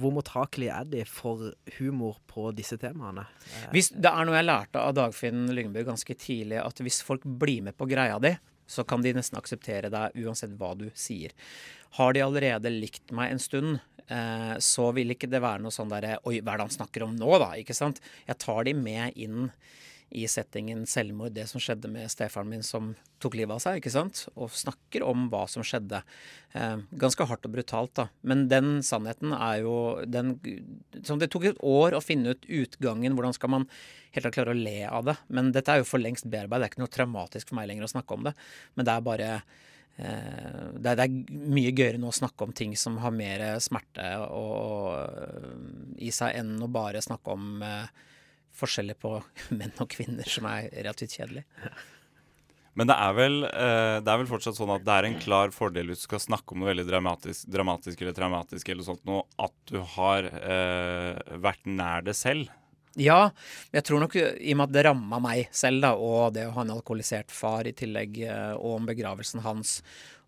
[0.01, 3.25] hvor mottakelige er de for humor på disse temaene?
[3.73, 7.65] Hvis, det er noe jeg lærte av Dagfinn Lyngbø ganske tidlig, at hvis folk blir
[7.67, 8.33] med på greia di,
[8.67, 11.33] så kan de nesten akseptere deg uansett hva du sier.
[11.99, 15.91] Har de allerede likt meg en stund, eh, så vil ikke det være noe sånn
[15.93, 17.53] derre Oi, hva er det han snakker om nå, da?
[17.59, 18.01] Ikke sant?
[18.27, 19.51] Jeg tar de med inn
[20.13, 22.91] i settingen selvmord, det som skjedde med stefaren min som
[23.23, 24.23] tok livet av seg, ikke sant?
[24.37, 26.03] Og snakker om hva som skjedde.
[26.53, 28.05] Eh, ganske hardt og brutalt, da.
[28.21, 30.35] Men den sannheten er jo den
[31.01, 33.67] som Det tok et år å finne ut utgangen, hvordan skal man
[34.13, 35.17] helt klart klare å le av det.
[35.33, 37.89] Men dette er jo for lengst bearbeidet, det er ikke noe traumatisk for meg lenger
[37.89, 38.37] å snakke om det.
[38.77, 42.53] Men det er bare eh, det, er, det er mye gøyere nå å snakke om
[42.53, 48.09] ting som har mer smerte og, i seg, enn å bare snakke om eh,
[48.57, 49.17] forskjeller på
[49.57, 51.45] menn og kvinner, som er relativt kjedelig.
[52.73, 55.51] Men det er, vel, eh, det er vel fortsatt sånn at det er en klar
[55.53, 59.27] fordel hvis du skal snakke om noe veldig dramatisk, dramatisk eller traumatisk, eller sånt noe,
[59.37, 62.49] at du har eh, vært nær det selv.
[62.97, 63.31] Ja,
[63.73, 66.53] jeg tror nok i og med at det ramma meg selv, da, og det å
[66.57, 69.79] ha en alkoholisert far i tillegg, eh, og om begravelsen hans,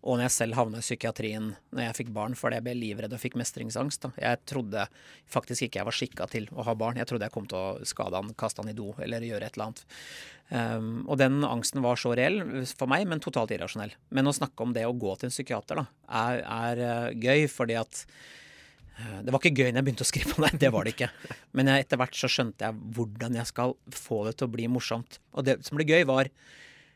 [0.06, 3.16] og når jeg selv havna i psykiatrien når jeg fikk barn fordi jeg ble livredd
[3.16, 4.06] og fikk mestringsangst.
[4.06, 4.12] Da.
[4.22, 4.86] Jeg trodde
[5.34, 7.02] faktisk ikke jeg var skikka til å ha barn.
[7.02, 9.58] Jeg trodde jeg kom til å skade han, kaste han i do eller gjøre et
[9.58, 9.84] eller annet.
[10.46, 12.40] Um, og den angsten var så reell
[12.78, 13.98] for meg, men totalt irrasjonell.
[14.14, 15.88] Men å snakke om det å gå til en psykiater da,
[16.22, 18.06] er, er uh, gøy, fordi at
[18.96, 20.96] Eh, Det var ikke gøy når jeg begynte å skrive om det, det var det
[20.96, 21.12] ikke.
[21.58, 25.20] Men etter hvert så skjønte jeg hvordan jeg skal få det til å bli morsomt.
[25.36, 26.32] Og det som ble gøy, var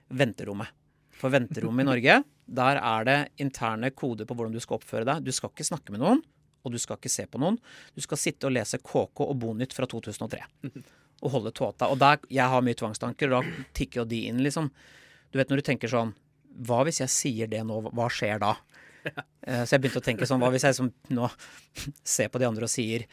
[0.10, 0.72] venterommet.
[1.20, 5.26] For venterommet i Norge, der er det interne koder på hvordan du skal oppføre deg.
[5.28, 6.22] Du skal ikke snakke med noen,
[6.66, 7.60] og du skal ikke se på noen.
[7.96, 10.42] Du skal sitte og lese KK og Bonytt fra 2003.
[11.20, 11.90] Og holde tåta.
[11.92, 14.70] Og der, jeg har mye tvangstanker, og da tikker jo de inn, liksom.
[15.34, 16.14] Du vet når du tenker sånn
[16.64, 18.54] Hva hvis jeg sier det nå, hva skjer da?
[19.48, 21.28] Eh, Så jeg begynte å tenke sånn, hva hvis jeg som nå
[22.16, 23.10] ser på de andre og sier «Eh,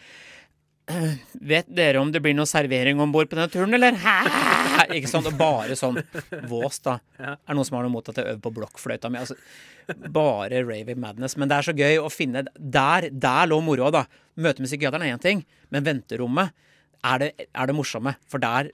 [1.52, 3.96] Vet dere om det blir noe servering om bord på denne turen, eller?
[3.98, 4.16] Hæ?
[4.98, 5.98] Ikke sånn, bare sånn
[6.46, 6.98] vås, da.
[7.18, 9.22] Er det noen som har noe mot at jeg øver på blokkfløyta mi?
[9.22, 9.34] Altså,
[10.14, 11.34] bare raving madness.
[11.40, 14.04] Men det er så gøy å finne Der, der lå moroa, da.
[14.38, 15.42] Møte med psykiateren er én ting,
[15.74, 16.54] men venterommet
[17.06, 18.14] er det, er det morsomme.
[18.30, 18.70] For der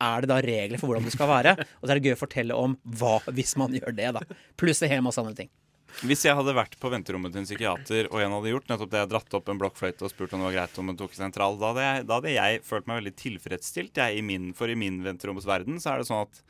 [0.00, 1.56] er det da regler for hvordan det skal være.
[1.80, 4.24] Og så er det gøy å fortelle om hva hvis man gjør det, da.
[4.60, 5.50] Pluss en hel masse andre ting.
[6.00, 9.02] Hvis jeg hadde vært på venterommet til en psykiater, og en hadde gjort nettopp det,
[9.02, 11.58] jeg dratt opp en blokkfløyte og spurt om det var greit om hun tok sentral,
[11.60, 14.00] da hadde jeg, da hadde jeg følt meg veldig tilfredsstilt.
[14.00, 16.42] Jeg, i min, for i min venteromsverden så er det sånn at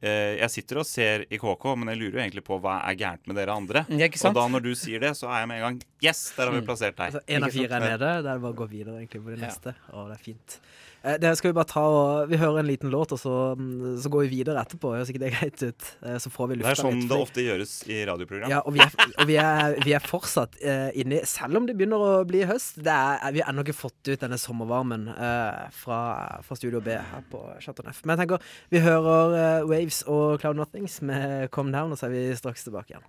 [0.00, 3.26] jeg sitter og ser i KK, men jeg lurer jo egentlig på hva er gærent
[3.28, 3.84] med dere andre.
[3.90, 4.32] Ja, ikke sant?
[4.36, 6.54] Og da når du sier det, så er jeg med en gang Yes, der har
[6.56, 7.10] vi plassert deg.
[7.12, 7.98] Altså, en av fire er nede.
[8.00, 9.48] Da er det bare å gå videre egentlig på det Ja.
[9.50, 9.74] neste.
[9.92, 10.54] Og det er fint.
[11.02, 13.98] Eh, det skal vi bare ta og Vi hører en liten låt, og så, mm,
[14.00, 14.94] så går vi videre etterpå.
[14.96, 15.82] Høres ikke det greit ut?
[16.02, 17.08] Eh, så får vi lufta Det er sånn litt.
[17.12, 18.48] det ofte gjøres i radioprogram.
[18.48, 21.76] Ja, og vi er, og vi er, vi er fortsatt eh, inne Selv om det
[21.76, 25.68] begynner å bli høst, det er, vi har ennå ikke fått ut denne sommervarmen eh,
[25.72, 26.00] fra,
[26.44, 28.00] fra Studio B her på Chateau Neuf.
[28.04, 28.40] Men jeg tenker,
[28.72, 32.64] vi hører eh, Waves og Cloud Nothings med Come Down, og så er vi straks
[32.64, 33.08] tilbake igjen.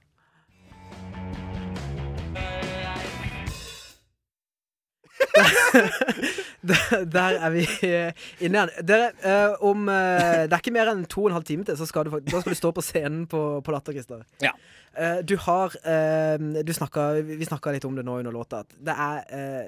[6.61, 8.69] Der der er vi eh, inne igjen.
[8.85, 11.77] Dere, eh, om eh, Det er ikke mer enn to og en halv time til,
[11.77, 14.21] så skal du, da skal du stå på scenen på, på Latter, Christer.
[14.43, 14.51] Ja.
[14.93, 18.61] Eh, du har eh, du snakka, Vi snakka litt om det nå under låta.
[18.61, 19.65] At det er, eh,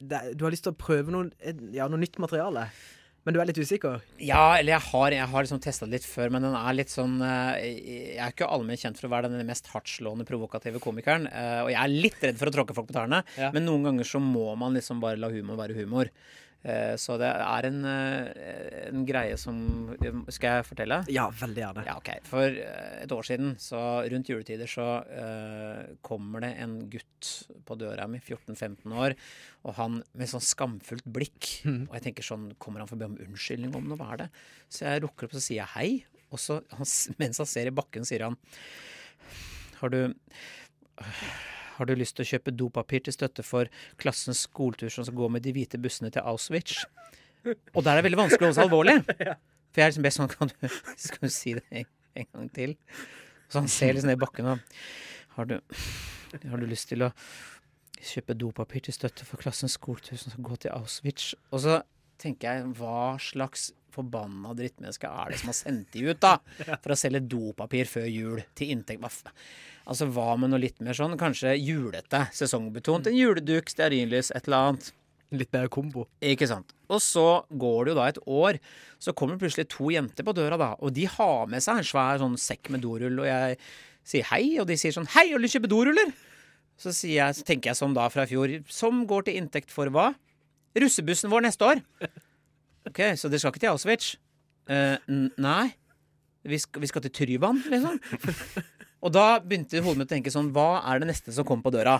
[0.00, 1.32] det er Du har lyst til å prøve noen,
[1.74, 2.68] ja, noe nytt materiale,
[3.26, 4.00] men du er litt usikker?
[4.22, 7.18] Ja, eller jeg har, jeg har liksom testa litt før, men den er litt sånn
[7.26, 11.26] eh, Jeg er ikke allment kjent for å være den mest hardtslående, provokative komikeren.
[11.26, 13.50] eh, Og jeg er litt redd for å tråkke folk på tærne, Ja.
[13.52, 16.08] men noen ganger så må man liksom bare la humor være humor.
[16.64, 19.94] Eh, Så det er en, eh, en greie som
[20.28, 21.04] Skal jeg fortelle?
[21.12, 21.84] Ja, veldig gjerne.
[21.86, 22.10] Ja, ok.
[22.26, 27.30] For eh, et år siden, så rundt juletider, så uh, kommer det en gutt
[27.66, 29.14] på døra mi, 14-15 år,
[29.64, 31.50] og han med sånn skamfullt blikk.
[31.66, 33.98] Og jeg tenker sånn, kommer han for å be om unnskyldning om noe?
[34.00, 34.30] Hva er det?
[34.68, 35.90] Så jeg rukker opp og sier jeg hei.
[36.34, 36.88] Og så, han,
[37.20, 38.38] mens han ser i bakken, sier han
[39.78, 40.00] Har du
[41.76, 45.28] har du lyst til å kjøpe dopapir til støtte for klassens skoletur som skal gå
[45.36, 46.84] med de hvite bussene til Auschwitz?
[47.46, 48.96] Og der er det veldig vanskelig å holde seg alvorlig.
[49.76, 52.46] For jeg er liksom best sånn Kan du, skal du si det en, en gang
[52.56, 52.72] til?
[53.46, 54.78] Så han ser liksom ned i bakken og
[55.36, 55.58] har du,
[56.48, 57.10] har du lyst til å
[58.00, 61.34] kjøpe dopapir til støtte for klassens skoletur som skal gå til Auschwitz?
[61.52, 61.76] Og så
[62.20, 66.36] tenker jeg, hva slags forbanna drittmenneske er det som har sendt de ut, da?
[66.84, 69.32] For å selge dopapir før jul til inntekt.
[69.86, 73.08] Altså, hva med noe litt mer sånn, kanskje julete, sesongbetont?
[73.10, 74.92] En juleduk, stearinlys, et eller annet.
[75.34, 76.04] Litt bedre kombo.
[76.22, 76.70] Ikke sant.
[76.86, 78.60] Og så går det jo da et år,
[79.02, 80.68] så kommer plutselig to jenter på døra, da.
[80.78, 83.58] Og de har med seg en svær sånn sekk med dorull, og jeg
[84.06, 86.14] sier hei, og de sier sånn Hei, har du lyst til å kjøpe doruller?
[86.78, 89.90] Så, jeg, så tenker jeg sånn da fra i fjor, som går til inntekt for
[89.90, 90.10] hva?
[90.76, 91.82] Russebussen vår neste år.
[92.86, 94.14] Ok, så dere skal ikke til Auschwitz?
[94.70, 94.96] Uh,
[95.40, 95.70] nei.
[96.46, 97.98] Vi skal, vi skal til Tryvann, liksom.
[99.04, 101.74] Og da begynte hodet mitt å tenke sånn Hva er det neste som kommer på
[101.74, 101.98] døra?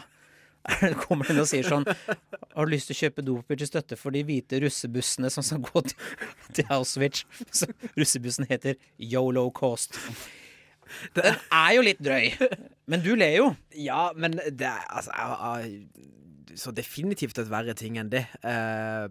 [1.05, 4.15] Kommer den og sier sånn Har du lyst til å kjøpe dopapir til støtte for
[4.15, 6.17] de hvite russebussene som skal gå til,
[6.57, 7.27] til Auschwitz?
[7.55, 10.01] Så russebussen heter Yolo Coast.
[11.19, 12.31] Den er jo litt drøy,
[12.87, 13.47] men du ler jo.
[13.75, 16.07] Ja, men det er altså jeg, jeg,
[16.55, 18.23] Så definitivt et verre ting enn det.
[18.47, 19.07] eh,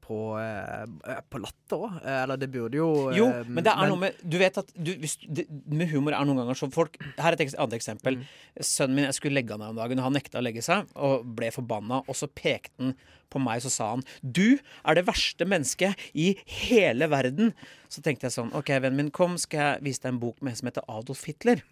[0.00, 1.98] på, eh, på latter òg.
[2.04, 4.94] Eller det burde jo Jo, eh, men det er noe med Du vet at du,
[5.02, 8.20] hvis, det, med humor er noen ganger så folk Her er et annet eksempel.
[8.56, 10.88] Sønnen min, jeg skulle legge han her om dagen, og han nekta å legge seg
[10.96, 12.00] og ble forbanna.
[12.08, 12.94] Og så pekte han
[13.30, 16.32] på meg, så sa han Du er det verste mennesket i
[16.66, 17.52] hele verden.
[17.92, 20.58] Så tenkte jeg sånn OK, vennen min, kom, skal jeg vise deg en bok med
[20.58, 21.62] som heter Adolf Hitler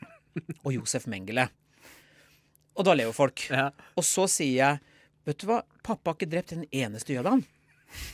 [0.64, 1.49] og Josef Mengele.
[2.79, 3.49] Og da ler jo folk.
[3.51, 3.71] Ja.
[3.99, 4.97] Og så sier jeg
[5.29, 7.45] Vet du hva, pappa har ikke drept en eneste jøde, han.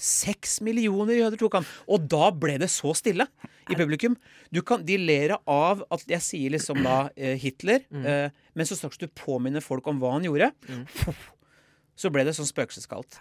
[0.02, 1.66] Seks millioner jøder tok han.
[1.90, 3.26] Og da ble det så stille
[3.70, 4.16] i publikum.
[4.54, 8.78] Du kan, de ler av at jeg sier liksom da eh, Hitler, eh, men så
[8.78, 10.50] straks du påminner folk om hva han gjorde,
[11.98, 13.18] så ble det sånn spøkelseskaldt.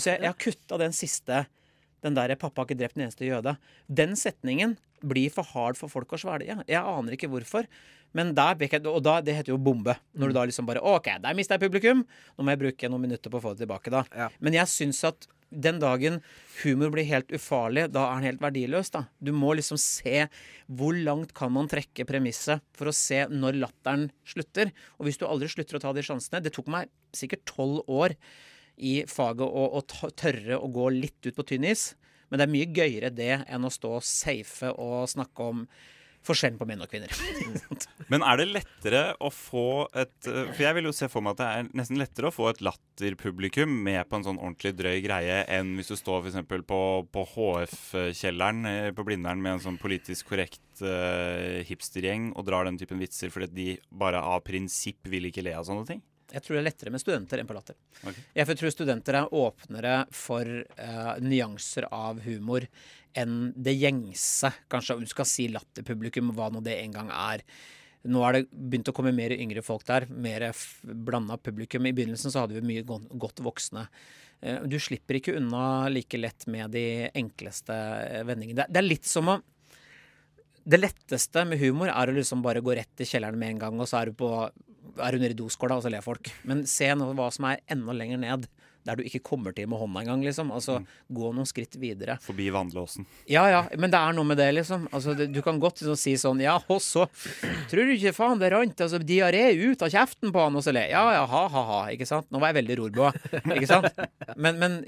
[0.00, 1.44] Så jeg, jeg har kutta den siste
[2.04, 3.56] Den der 'pappa har ikke drept en eneste jøde'.
[3.88, 6.62] Den setningen blir for hard for folk å svelge.
[6.68, 7.68] Jeg aner ikke hvorfor.
[8.14, 8.54] Men der,
[8.86, 9.96] og da, det heter jo bombe.
[10.14, 12.04] Når du da liksom bare OK, der mista jeg publikum.
[12.36, 14.04] Nå må jeg bruke noen minutter på å få det tilbake, da.
[14.14, 14.28] Ja.
[14.38, 16.20] Men jeg syns at den dagen
[16.62, 18.90] humor blir helt ufarlig, da er den helt verdiløs.
[18.94, 19.04] da.
[19.22, 20.26] Du må liksom se
[20.66, 24.72] hvor langt kan man trekke premisset for å se når latteren slutter.
[24.98, 28.14] Og hvis du aldri slutter å ta de sjansene Det tok meg sikkert tolv år
[28.76, 31.92] i faget å, å tørre å gå litt ut på tynn is.
[32.28, 35.66] Men det er mye gøyere det enn å stå og safe og snakke om
[36.24, 37.12] forskjellen på menn og kvinner.
[38.12, 41.40] Men er det lettere å få et For jeg vil jo se for meg at
[41.40, 45.42] det er nesten lettere å få et latterpublikum med på en sånn ordentlig drøy greie
[45.52, 46.40] enn hvis du står f.eks.
[46.68, 46.80] på,
[47.12, 52.80] på HF-kjelleren eh, på Blindern med en sånn politisk korrekt uh, hipstergjeng og drar den
[52.80, 56.02] typen vitser fordi de bare av prinsipp vil ikke le av sånne ting.
[56.34, 57.78] Jeg tror det er lettere med studenter enn på latter.
[58.02, 58.24] Okay.
[58.34, 62.66] Jeg tror studenter er åpnere for uh, nyanser av humor
[63.14, 67.44] enn det gjengse, kanskje, om du skal si latterpublikum, hva nå det en gang er.
[68.10, 70.50] Nå er det begynt å komme mer yngre folk der, mer
[70.82, 71.86] blanda publikum.
[71.86, 73.86] I begynnelsen så hadde vi mye godt voksne.
[74.42, 78.64] Eh, Du slipper ikke unna like lett med de enkleste eh, vendingene.
[78.64, 79.40] Det, det er litt som å
[80.64, 83.80] det letteste med humor er å liksom bare gå rett i kjelleren med en gang,
[83.80, 84.30] og så er du, på,
[84.98, 86.30] er under i doskåla, og så ler folk.
[86.48, 88.46] Men se nå hva som er enda lenger ned,
[88.84, 90.50] der du ikke kommer til med hånda engang, liksom.
[90.52, 92.18] Altså, gå noen skritt videre.
[92.24, 93.06] Forbi vannlåsen.
[93.30, 94.86] Ja ja, men det er noe med det, liksom.
[94.92, 97.06] Altså, det, du kan godt liksom si sånn Ja, og så
[97.70, 100.74] Tror du ikke faen det rant altså, diaré ut av kjeften på han, og så
[100.76, 100.84] le.
[100.92, 101.82] Ja ja, ha ha ha.
[101.94, 102.28] Ikke sant.
[102.28, 103.12] Nå var jeg veldig rorbua,
[103.56, 103.88] ikke sant.
[104.44, 104.80] Men, men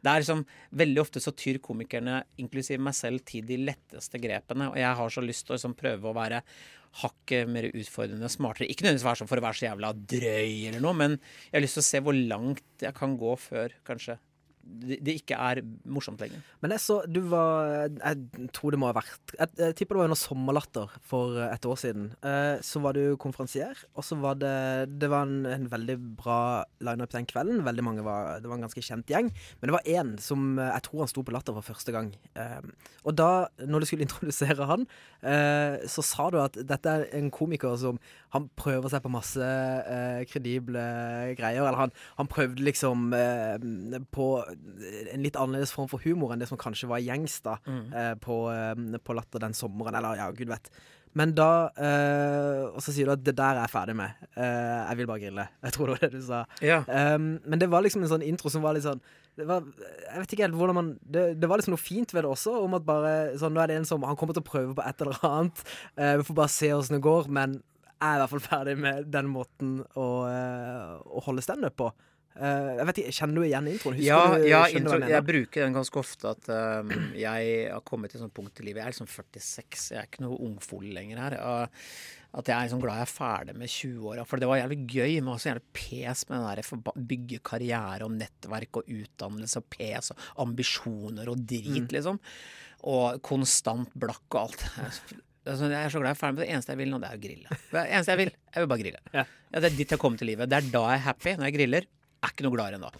[0.00, 0.44] det er liksom
[0.80, 4.70] Veldig ofte så tyr komikerne, inklusiv meg selv, til de letteste grepene.
[4.70, 6.40] Og jeg har så lyst til å liksom prøve å være
[7.02, 8.70] hakket mer utfordrende, og smartere.
[8.70, 11.78] Ikke nødvendigvis sånn for å være så jævla drøy eller noe, men jeg har lyst
[11.78, 14.16] til å se hvor langt jeg kan gå før kanskje
[14.60, 16.42] det, ikke er morsomt lenger.
[16.62, 20.02] Men jeg så du var Jeg tror det må ha vært Jeg, jeg tipper det
[20.02, 22.10] var under Sommerlatter for et år siden.
[22.26, 24.54] Eh, så var du konferansier, og så var det
[25.00, 26.40] Det var en, en veldig bra
[26.86, 27.64] lineup den kvelden.
[27.66, 29.32] Veldig mange var Det var en ganske kjent gjeng.
[29.60, 32.12] Men det var én som eh, Jeg tror han sto på Latter for første gang.
[32.36, 32.60] Eh,
[33.04, 33.30] og da,
[33.64, 34.86] når du skulle introdusere han,
[35.22, 38.00] eh, så sa du at dette er en komiker som
[38.34, 40.84] Han prøver seg på masse eh, kredible
[41.38, 41.64] greier.
[41.64, 46.50] Eller han, han prøvde liksom eh, på en litt annerledes form for humor enn det
[46.50, 49.98] som kanskje var gjengs da eh, på, eh, på Latter den sommeren.
[49.98, 50.70] Eller ja, gud vet.
[51.18, 54.28] Men da eh, Og så sier du at det der er jeg ferdig med.
[54.36, 55.46] Eh, jeg vil bare grille.
[55.66, 56.44] Jeg tror det var det du sa.
[56.64, 56.82] Ja.
[56.86, 59.02] Um, men det var liksom en sånn intro som var litt sånn
[59.38, 59.64] det var,
[60.10, 62.52] Jeg vet ikke helt hvordan man det, det var liksom noe fint ved det også,
[62.64, 64.84] om at bare sånn, Nå er det en som Han kommer til å prøve på
[64.84, 65.64] et eller annet.
[65.96, 67.58] Uh, vi får bare se åssen det går, men
[68.00, 71.90] er i hvert fall ferdig med den måten å, eh, å holde standup på.
[72.38, 73.96] Eh, jeg vet ikke, Kjenner du igjen introen?
[73.98, 77.82] Husker Ja, du, ja intro, jeg jeg bruker den ganske ofte at uh, jeg har
[77.84, 78.80] kommet til et sånt punkt i livet.
[78.80, 81.36] Jeg er liksom 46, jeg er ikke noe ungfol lenger her.
[81.42, 81.84] Uh,
[82.38, 84.24] at jeg er liksom glad jeg er ferdig med 20-åra.
[84.30, 88.14] For det var jævlig gøy, men også jævlig pes med den der bygge karriere og
[88.14, 92.22] nettverk og utdannelse og pes og ambisjoner og drit, liksom.
[92.94, 94.64] Og konstant blakk og alt.
[95.48, 97.08] Altså, jeg er så glad jeg er ferdig med det eneste jeg vil nå, det
[97.08, 97.56] er å grille.
[97.70, 99.00] Det eneste jeg vil, jeg vil bare grille.
[99.14, 99.24] Ja.
[99.50, 100.50] Ja, det er dit jeg kommer til livet.
[100.52, 101.88] Det er da jeg er happy, når jeg griller.
[102.20, 102.90] Er ikke noe gladere enn da.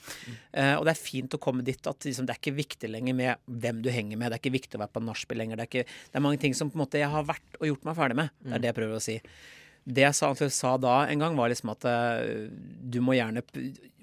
[0.56, 3.16] Eh, og det er fint å komme dit at liksom, det er ikke viktig lenger
[3.18, 4.32] med hvem du henger med.
[4.32, 5.60] Det er ikke viktig å være på nachspiel lenger.
[5.60, 7.66] Det er, ikke, det er mange ting som på en måte jeg har vært og
[7.68, 8.30] gjort meg ferdig med.
[8.40, 9.16] Det er det jeg prøver å si.
[9.90, 12.48] Det jeg sa, sa da en gang, var liksom at eh,
[12.94, 13.44] du må gjerne,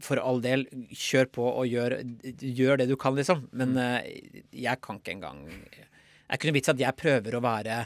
[0.06, 1.97] for all del, kjør på og gjør,
[2.38, 3.47] gjør det du kan, liksom.
[3.58, 4.12] Men eh,
[4.54, 7.82] jeg kan ikke engang Det er ikke noe vits at jeg prøver å være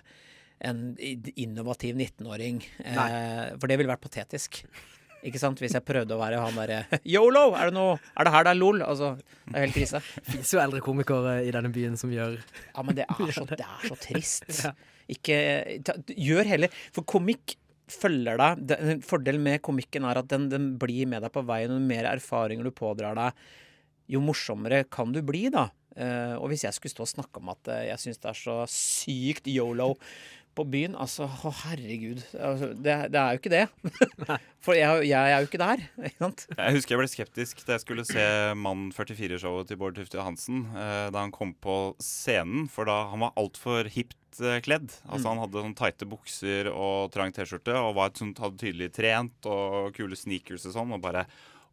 [0.62, 4.62] en innovativ 19-åring, eh, for det ville vært patetisk.
[5.26, 5.60] Ikke sant?
[5.62, 7.52] Hvis jeg prøvde å være han derre Yolo!
[7.54, 8.82] Er det noe Er det her det er lol?
[8.82, 9.12] Altså,
[9.46, 10.02] det er helt krise.
[10.16, 13.46] Det finnes jo eldre komikere i denne byen som gjør Ja, men det er så,
[13.52, 14.66] det er så trist.
[15.12, 15.38] Ikke
[15.86, 17.54] ta, Gjør heller For komikk
[17.92, 18.74] følger deg.
[18.80, 21.76] En fordel med komikken er at den, den blir med deg på veien.
[21.76, 23.46] Jo mer erfaringer du pådrar deg,
[24.16, 25.66] jo morsommere kan du bli, da.
[25.92, 28.38] Eh, og hvis jeg skulle stå og snakke om at eh, jeg syns det er
[28.40, 29.90] så sykt yolo
[30.58, 32.22] på byen, altså å herregud.
[32.36, 33.66] Altså, det, det er jo ikke det.
[34.66, 35.84] For jeg, jeg er jo ikke der.
[36.10, 36.44] Ikke sant?
[36.54, 38.26] Jeg husker jeg ble skeptisk da jeg skulle se
[38.60, 40.66] Mann 44-showet til Bård Tufte Johansen.
[40.76, 44.92] Eh, da han kom på scenen, for da han var altfor hipt eh, kledd.
[45.08, 48.92] Altså Han hadde sånn tighte bukser og trang T-skjorte og var et sånt, hadde tydelig
[48.98, 50.94] trent og kule sneakers og sånn.
[50.98, 51.26] Og bare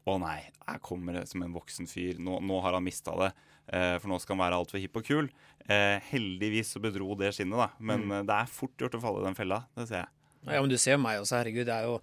[0.08, 2.16] Å nei, her kommer det som en voksen fyr.
[2.22, 3.32] Nå, nå har han mista det.
[3.68, 5.30] Eh, for nå skal han være altfor hipp og kul.
[5.68, 7.68] Eh, heldigvis så bedro det skinnet, da.
[7.78, 8.18] Men mm.
[8.28, 9.62] det er fort gjort å falle i den fella.
[9.76, 10.12] Det ser jeg.
[10.48, 11.66] Ja, men du ser jo meg også, herregud.
[11.68, 11.98] Det er jo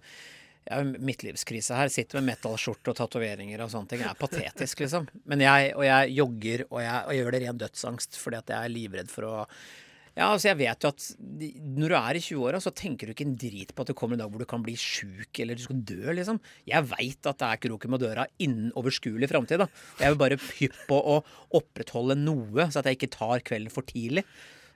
[0.66, 1.90] jeg er midtlivskrise her.
[1.94, 4.02] Sitter med metallskjorte og tatoveringer og sånne ting.
[4.02, 5.06] Det er patetisk, liksom.
[5.30, 8.50] Men jeg, og jeg jogger, og jeg, og jeg gjør det ren dødsangst fordi at
[8.50, 9.34] jeg er livredd for å
[10.16, 13.26] Ja, altså jeg vet jo at når du er i 20-åra, så tenker du ikke
[13.26, 15.60] en drit på at det kommer en dag hvor du kan bli sjuk eller du
[15.66, 16.40] skal dø, liksom.
[16.64, 19.66] Jeg veit at det er kroken på døra innen overskuelig framtid.
[20.00, 21.18] Jeg vil bare hypp på å
[21.60, 24.24] opprettholde noe, så at jeg ikke tar kvelden for tidlig.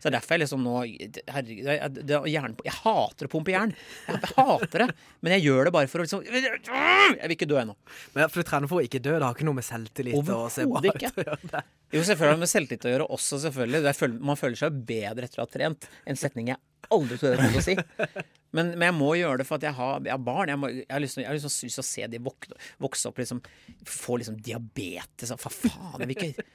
[0.00, 3.30] Så det er derfor jeg liksom nå Herregud, jeg, det, er jern, jeg hater å
[3.34, 3.74] pumpe jern.
[4.08, 4.88] Jeg, jeg hater det.
[5.20, 7.76] Men jeg gjør det bare for å liksom Jeg vil ikke dø ennå.
[8.14, 10.48] Men for du trener for å ikke dø, det har ikke noe med selvtillit å
[10.54, 11.62] se bra ut å gjøre det.
[11.90, 13.82] Jo, selvfølgelig har det med selvtillit å gjøre også, selvfølgelig.
[13.86, 15.88] Det føl- man føler seg bedre etter å ha trent.
[16.08, 16.60] En setning jeg
[16.94, 18.24] aldri trodde jeg skulle si.
[18.56, 20.50] Men, men jeg må gjøre det for at jeg har, jeg har barn.
[20.50, 22.48] Jeg, må, jeg har lyst til, å- se de vok,
[22.82, 23.42] vokse opp, liksom,
[23.86, 25.30] få liksom diabetes.
[25.36, 26.00] Hva faen?
[26.00, 26.46] Jeg vil ikke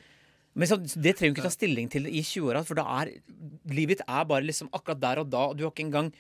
[0.56, 3.12] men så, Det trenger du ikke ta stilling til i 20-åra, for da er
[3.72, 5.50] livet ditt er bare liksom akkurat der og da.
[5.52, 6.12] og Du har ikke engang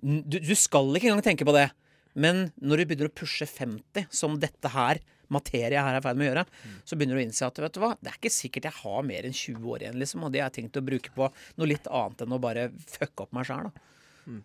[0.00, 1.68] du, du skal ikke engang tenke på det.
[2.16, 6.18] Men når du begynner å pushe 50, som dette her, materie her er i ferd
[6.18, 6.44] med å gjøre,
[6.88, 9.04] så begynner du å innse at vet du hva, det er ikke sikkert jeg har
[9.06, 10.24] mer enn 20 år igjen, liksom.
[10.26, 11.28] Og det har jeg tenkt å bruke på
[11.60, 13.86] noe litt annet enn å bare fucke opp meg sjæl, da.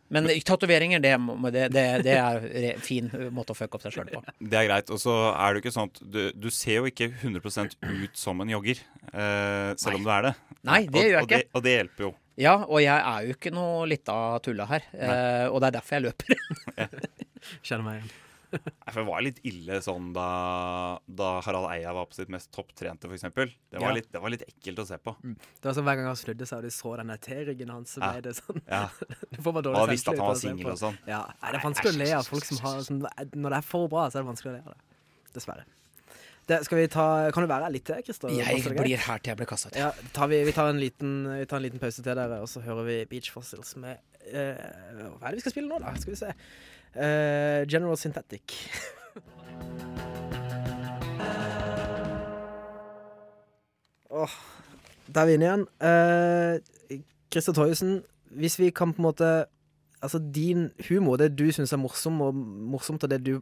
[0.10, 1.14] Men tatoveringer, det,
[1.54, 4.22] det, det, er en fin måte å fucke opp seg sjøl på.
[4.52, 4.92] Det er greit.
[4.94, 8.42] Og så er det ikke sånn at du, du ser jo ikke 100 ut som
[8.42, 10.36] en jogger, eh, selv om du er det.
[10.66, 11.50] Nei, det gjør jeg og ikke.
[11.52, 12.12] og det hjelper jo.
[12.36, 14.88] Ja, og jeg er jo ikke noe lita tulla her.
[14.92, 16.94] Eh, og det er derfor jeg løper.
[17.66, 18.14] Kjenner meg igjen.
[18.56, 20.26] Nei, For det var litt ille sånn da,
[21.08, 23.26] da Harald Eia var på sitt mest topptrente, f.eks.
[23.28, 23.94] Det, var Ja.
[23.98, 25.16] litt- det var litt ekkelt å se på.
[25.22, 28.02] Det var sånn Hver gang han snudde seg og de så den T-ryggen hans, så
[28.02, 28.12] Ja.
[28.14, 28.90] ble det sånn Ja.
[29.36, 30.98] Du får bare dårlig og visste at han var singel og sånn.
[31.08, 32.86] Ja, nei, det er Nei, vanskelig å le av folk som har æsj.
[32.92, 33.02] sånn,
[33.36, 34.82] Når det er for bra, så er det vanskelig å le av det.
[35.36, 35.66] Dessverre.
[36.48, 38.30] Det, skal vi ta, kan du være her litt til, Christer?
[38.30, 39.76] Jeg det blir her til jeg blir kasta ut.
[39.82, 42.46] Ja, tar vi, vi, tar en liten, vi tar en liten pause til dere, og
[42.48, 43.98] så hører vi Beach Fossils med
[44.30, 44.54] uh,
[45.18, 45.96] Hva er det vi skal spille nå, da?
[45.98, 46.30] Skal vi se.
[46.96, 48.56] Eh, General Synthetic.
[54.10, 54.30] Åh,
[55.12, 55.66] der er vi inne igjen.
[55.84, 56.56] Uh,
[57.32, 58.02] Christer
[58.36, 59.46] hvis vi kan på en måte
[60.04, 63.42] Altså din humor, det du syns er morsom og morsomt, og det du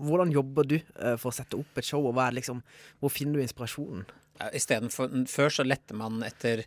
[0.00, 2.62] Hvordan jobber du uh, for å sette opp et show, og hva er liksom,
[3.00, 4.04] hvor finner du inspirasjonen?
[4.40, 6.64] Ja, Istedenfor Før så lette man etter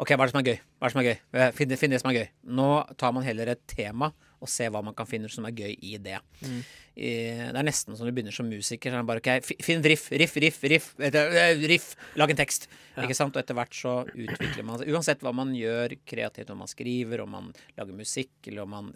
[0.00, 0.60] OK, hva er det som er gøy?
[0.78, 1.16] Hva er det som er gøy?
[1.56, 2.28] Finn, finn det som er gøy.
[2.56, 2.68] Nå
[3.00, 5.96] tar man heller et tema og se hva man kan finne som er gøy i
[6.00, 6.18] det.
[6.40, 6.60] Mm.
[6.96, 8.92] Det er nesten som du begynner som musiker.
[8.92, 11.92] Så er det bare, ok, Finn riff, riff, riff, riff, eh, riff.
[12.20, 12.68] Lag en tekst.
[12.96, 13.36] Ikke sant?
[13.36, 14.90] Og etter hvert så utvikler man seg.
[14.92, 18.92] Uansett hva man gjør kreativt, om man skriver, om man lager musikk, eller om man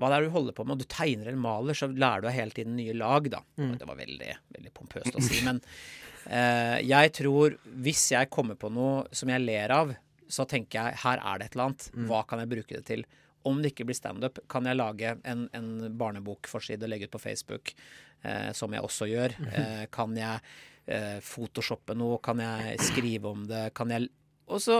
[0.00, 2.26] hva det er du holder på med, og du tegner eller maler, så lærer du
[2.26, 3.42] deg hele tiden nye lag, da.
[3.78, 5.60] Det var veldig, veldig pompøst å si, men
[6.26, 9.92] eh, jeg tror hvis jeg kommer på noe som jeg ler av,
[10.32, 11.88] så tenker jeg her er det et eller annet.
[12.08, 13.04] Hva kan jeg bruke det til?
[13.48, 17.22] Om det ikke blir standup, kan jeg lage en, en barnebokforside og legge ut på
[17.22, 17.74] Facebook,
[18.22, 19.36] eh, som jeg også gjør.
[19.52, 20.40] Eh, kan jeg
[20.86, 22.20] eh, photoshoppe noe?
[22.24, 23.70] Kan jeg skrive om det?
[23.78, 24.10] Kan jeg
[24.52, 24.76] og så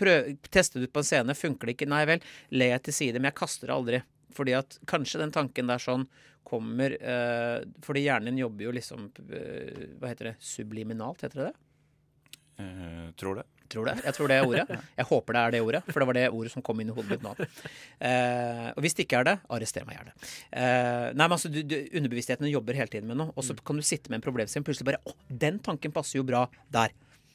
[0.00, 1.36] prøv, teste det ut på en scene.
[1.38, 1.90] Funker det ikke?
[1.90, 2.22] Nei vel,
[2.56, 4.00] le jeg til side, men jeg kaster det aldri.
[4.34, 6.08] Fordi at kanskje den tanken der sånn
[6.44, 10.34] kommer eh, Fordi hjernen din jobber jo liksom eh, Hva heter det?
[10.44, 11.54] Subliminalt, heter det det?
[12.64, 13.46] Eh, tror det.
[13.72, 13.94] Tror det.
[14.04, 14.80] Jeg tror det er ordet.
[14.98, 16.94] Jeg håper det er det ordet, for det var det ordet som kom inn i
[16.94, 17.32] hodet mitt nå.
[18.04, 20.12] Eh, og hvis det ikke er det, arrester meg gjerne.
[20.52, 23.80] Eh, nei, men altså, du, du, Underbevisstheten jobber hele tiden med noe, og så kan
[23.80, 26.44] du sitte med en problemstilling plutselig bare Å, den tanken passer jo bra
[26.76, 26.92] der.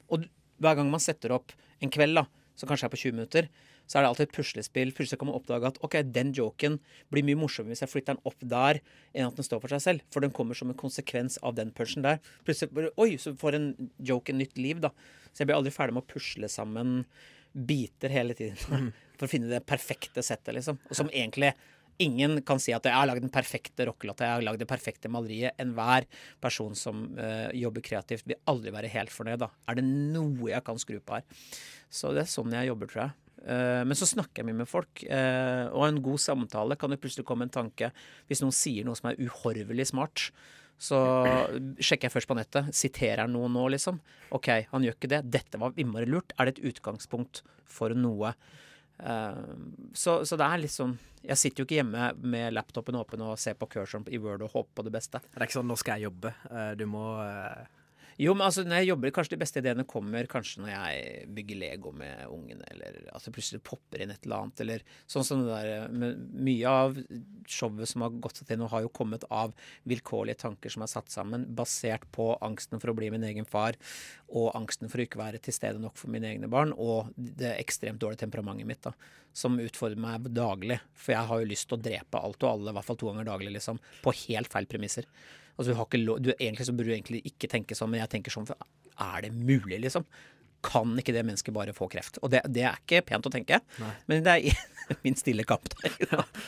[0.09, 2.25] Og du- hver gang man setter opp en kveld, da,
[2.59, 3.49] som kanskje er på 20 minutter,
[3.89, 4.91] så er det alltid et puslespill.
[4.93, 6.77] Plutselig kan man oppdage at ok, den joken
[7.09, 8.81] blir mye morsommere hvis jeg flytter den opp der,
[9.17, 10.05] enn at den står for seg selv.
[10.13, 12.21] For den kommer som en konsekvens av den punchen der.
[12.45, 14.93] Plutselig Oi, så får en joke en nytt liv, da.
[15.33, 17.01] Så jeg blir aldri ferdig med å pusle sammen
[17.53, 18.93] biter hele tiden.
[19.17, 20.79] For å finne det perfekte settet, liksom.
[20.89, 21.55] Og som egentlig
[21.99, 25.09] Ingen kan si at jeg har lagd den perfekte rockelåta, jeg har lagd det perfekte
[25.11, 25.57] maleriet.
[25.59, 26.05] Enhver
[26.39, 29.41] person som uh, jobber kreativt, vil aldri være helt fornøyd.
[29.41, 29.49] da.
[29.67, 31.43] Er det noe jeg kan skru på her?
[31.91, 33.28] Så det er sånn jeg jobber, tror jeg.
[33.45, 36.99] Eh, men så snakker jeg mye med folk, eh, og en god samtale kan jo
[36.99, 37.91] plutselig komme en tanke
[38.27, 40.29] Hvis noen sier noe som er uhorvelig smart,
[40.79, 40.99] så
[41.75, 42.69] sjekker jeg først på nettet.
[42.75, 43.97] Siterer han noe nå, liksom?
[44.31, 45.25] OK, han gjør ikke det.
[45.27, 46.31] Dette var innmari lurt.
[46.39, 48.31] Er det et utgangspunkt for noe?
[49.03, 49.41] Eh,
[49.91, 53.35] så, så det er litt sånn Jeg sitter jo ikke hjemme med laptopen åpen og
[53.39, 55.19] ser på cursoren i Word og håper på det beste.
[55.27, 56.33] Det er ikke sånn 'nå skal jeg jobbe'.
[56.79, 57.03] Du må
[58.19, 61.59] Jo, men altså, når jeg jobber, kanskje de beste ideene kommer kanskje når jeg bygger
[61.61, 65.45] Lego med ungene, eller at altså plutselig popper inn et eller annet, eller sånn som
[65.45, 66.17] det der
[66.49, 66.99] Mye av
[67.47, 69.55] showet som har gått til nå, har jo kommet av
[69.87, 73.79] vilkårlige tanker som er satt sammen, basert på angsten for å bli min egen far,
[74.27, 77.55] og angsten for å ikke være til stede nok for mine egne barn, og det
[77.55, 78.91] ekstremt dårlige temperamentet mitt, da,
[79.31, 80.81] som utfordrer meg daglig.
[80.91, 83.13] For jeg har jo lyst til å drepe alt og alle, i hvert fall to
[83.13, 85.07] ganger daglig, liksom, på helt feil premisser.
[85.59, 87.99] Altså, du har ikke lov, du, egentlig så burde du egentlig ikke tenke sånn, men
[87.99, 88.55] jeg tenker sånn, for
[88.99, 90.07] er det mulig, liksom?
[90.65, 92.19] kan ikke det mennesket bare få kreft?
[92.23, 93.91] Og det, det er ikke pent å tenke, Nei.
[94.11, 95.95] men det er min stille kamp der.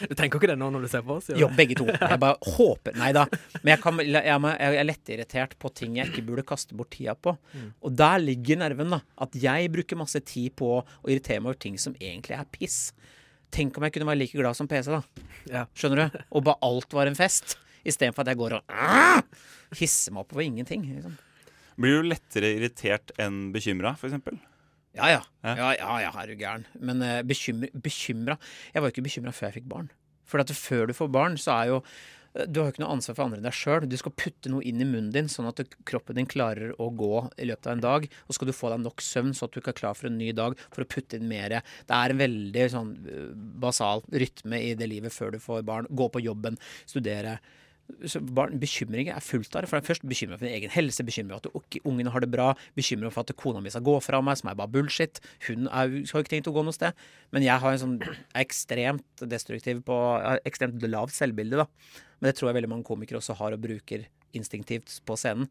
[0.09, 1.29] Du tenker ikke det nå når du ser på oss?
[1.37, 1.87] Jo, begge to.
[1.87, 3.27] Jeg bare håper Nei da.
[3.61, 7.15] Men jeg, kan, jeg, jeg er lettirritert på ting jeg ikke burde kaste bort tida
[7.15, 7.35] på.
[7.85, 9.01] Og der ligger nerven, da.
[9.21, 12.79] At jeg bruker masse tid på å irritere meg over ting som egentlig er piss.
[13.51, 15.27] Tenk om jeg kunne være like glad som PC, da.
[15.51, 15.65] Ja.
[15.75, 16.21] Skjønner du?
[16.31, 17.59] Og bare alt var en fest.
[17.87, 19.21] Istedenfor at jeg går og «Ah!»
[19.79, 20.83] hisser meg opp over ingenting.
[20.91, 21.17] Liksom.
[21.81, 24.41] Blir du lettere irritert enn bekymra, f.eks.?
[24.97, 25.19] Ja ja.
[25.45, 25.55] Ja.
[25.55, 26.65] Ja ja, ja er du gæren.
[26.79, 28.35] Men uh, bekymra
[28.73, 29.91] Jeg var jo ikke bekymra før jeg fikk barn.
[30.27, 32.93] For at før du får barn, så er jo eh, du har jo ikke noe
[32.93, 33.87] ansvar for andre enn deg sjøl.
[33.87, 37.25] Du skal putte noe inn i munnen din, sånn at kroppen din klarer å gå
[37.35, 38.07] i løpet av en dag.
[38.27, 40.19] Og skal du få deg nok søvn, så at du ikke er klar for en
[40.19, 41.57] ny dag for å putte inn mer.
[41.87, 43.25] Det er en veldig sånn eh,
[43.63, 45.91] basal rytme i det livet før du får barn.
[45.91, 47.39] Gå på jobben, studere.
[48.35, 49.67] Barn, bekymringer er fullt av.
[49.69, 52.31] For det er først bekymra for din egen helse, bekymra for at ungene har det
[52.33, 55.21] bra, bekymra for at kona mi skal gå fra meg, som er bare bullshit.
[55.47, 56.97] Hun er, har ikke tenkt å gå noe sted.
[57.35, 57.99] Men jeg har en sånn
[58.43, 59.99] ekstremt destruktiv på
[60.47, 62.01] Ekstremt lavt selvbilde, da.
[62.19, 64.05] Men det tror jeg veldig mange komikere også har og bruker
[64.37, 65.49] instinktivt på scenen.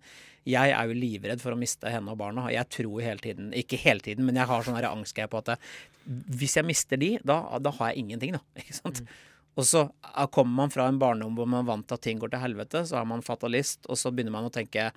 [0.48, 2.46] Jeg er jo livredd for å miste henne og barna.
[2.52, 5.58] Jeg tror hele tiden Ikke hele tiden, men jeg har sånn angstgreie på at
[6.06, 8.40] hvis jeg mister de, da, da har jeg ingenting, da.
[8.62, 9.02] Ikke sant?
[9.60, 12.20] Og så eh, kommer man fra en barndom hvor man er vant til at ting
[12.22, 14.90] går til helvete, så er man fatalist, og så begynner man å tenke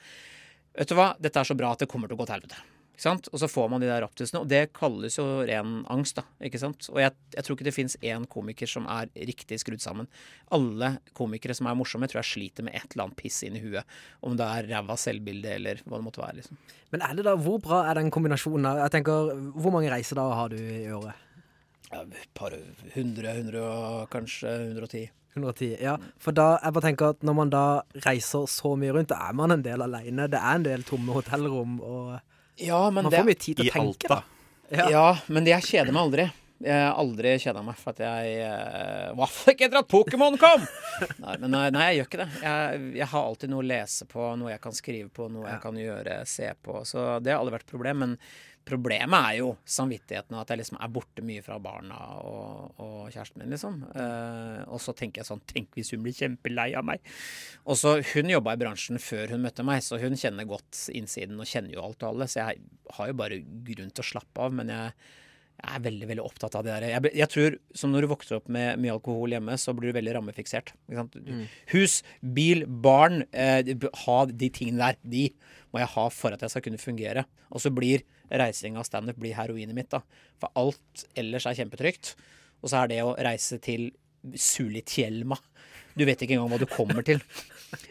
[0.73, 2.57] Vet du hva, dette er så bra at det kommer til å gå til helvete.
[2.93, 3.27] Ikke sant?
[3.29, 6.23] Og så får man de der raptusene, og det kalles jo ren angst, da.
[6.45, 6.87] Ikke sant?
[6.89, 10.09] Og jeg, jeg tror ikke det fins én komiker som er riktig skrudd sammen.
[10.53, 13.97] Alle komikere som er morsomme, tror jeg sliter med et eller annet piss inni huet.
[14.25, 16.61] Om det er ræva selvbilde eller hva det måtte være, liksom.
[16.93, 18.69] Men er det da, hvor bra er den kombinasjonen?
[18.81, 21.17] Jeg tenker, Hvor mange reiser da har du i året?
[21.91, 22.55] Ja, et par
[22.95, 25.09] hundre, hundre og kanskje 110.
[25.33, 25.95] 110, ja.
[26.21, 27.63] For da, jeg bare tenker at når man da
[28.05, 30.29] reiser så mye rundt, da er man en del alene.
[30.31, 33.69] Det er en del tomme hotellrom, og Ja, men man det får mye tid til
[33.69, 34.07] å tenke.
[34.07, 34.21] Alta.
[34.21, 34.21] da.
[34.73, 34.87] Ja.
[34.89, 36.29] Ja, men jeg kjeder meg aldri.
[36.63, 40.63] Jeg har aldri kjeda meg for at jeg uh, Hva ikke etter at Pokémon kom?!
[41.23, 42.27] Nei, men nei, nei, jeg gjør ikke det.
[42.45, 45.59] Jeg, jeg har alltid noe å lese på, noe jeg kan skrive på, noe jeg
[45.63, 46.83] kan gjøre, se på.
[46.87, 48.03] Så det har aldri vært et problem.
[48.05, 48.13] Men
[48.67, 52.99] problemet er jo samvittigheten og at jeg liksom er borte mye fra barna og, og
[53.11, 53.81] kjæresten min, liksom.
[53.91, 57.03] Eh, og så tenker jeg sånn Tenk hvis hun blir kjempelei av meg.
[57.67, 61.39] Og så Hun jobba i bransjen før hun møtte meg, så hun kjenner godt innsiden
[61.39, 62.29] og kjenner jo alt og alle.
[62.31, 62.63] Så jeg
[62.97, 64.55] har jo bare grunn til å slappe av.
[64.55, 64.95] Men jeg,
[65.59, 66.87] jeg er veldig veldig opptatt av det der.
[66.95, 69.99] Jeg, jeg tror, som når du vokser opp med mye alkohol hjemme, så blir du
[69.99, 70.73] veldig rammefiksert.
[70.93, 71.19] Sant?
[71.75, 73.25] Hus, bil, barn.
[73.31, 74.99] Eh, ha de tingene der.
[75.03, 75.27] De
[75.73, 77.27] må jeg ha for at jeg skal kunne fungere.
[77.51, 78.05] Og så blir
[78.39, 79.91] reising av standup blir heroinet mitt.
[79.93, 80.01] da.
[80.41, 82.15] For alt ellers er kjempetrygt.
[82.63, 83.91] Og så er det å reise til
[84.23, 85.37] Sulitjelma.
[85.93, 87.19] Du vet ikke engang hva du kommer til.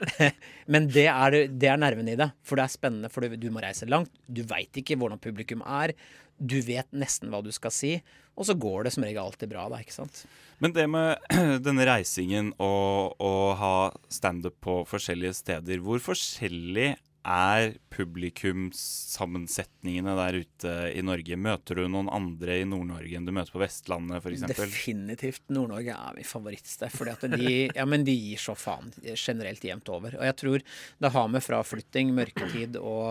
[0.72, 2.30] Men det er, det er nerven i det.
[2.46, 4.12] For det er spennende, for du, må reise langt.
[4.26, 5.94] Du veit ikke hvordan publikum er.
[6.38, 7.94] Du vet nesten hva du skal si.
[8.32, 9.78] Og så går det som regel alltid bra, da.
[9.82, 10.24] ikke sant?
[10.62, 11.20] Men det med
[11.66, 13.76] denne reisingen og å ha
[14.12, 21.36] standup på forskjellige steder, hvor forskjellig er publikumssammensetningene der ute i Norge?
[21.38, 24.42] Møter du noen andre i Nord-Norge enn du møter på Vestlandet f.eks.?
[24.50, 26.90] Definitivt Nord-Norge er mitt favorittsted.
[26.94, 30.10] Fordi at de, ja, men de gir så faen generelt jevnt over.
[30.18, 30.58] Og jeg tror
[31.04, 33.02] det har med fraflytting, mørketid og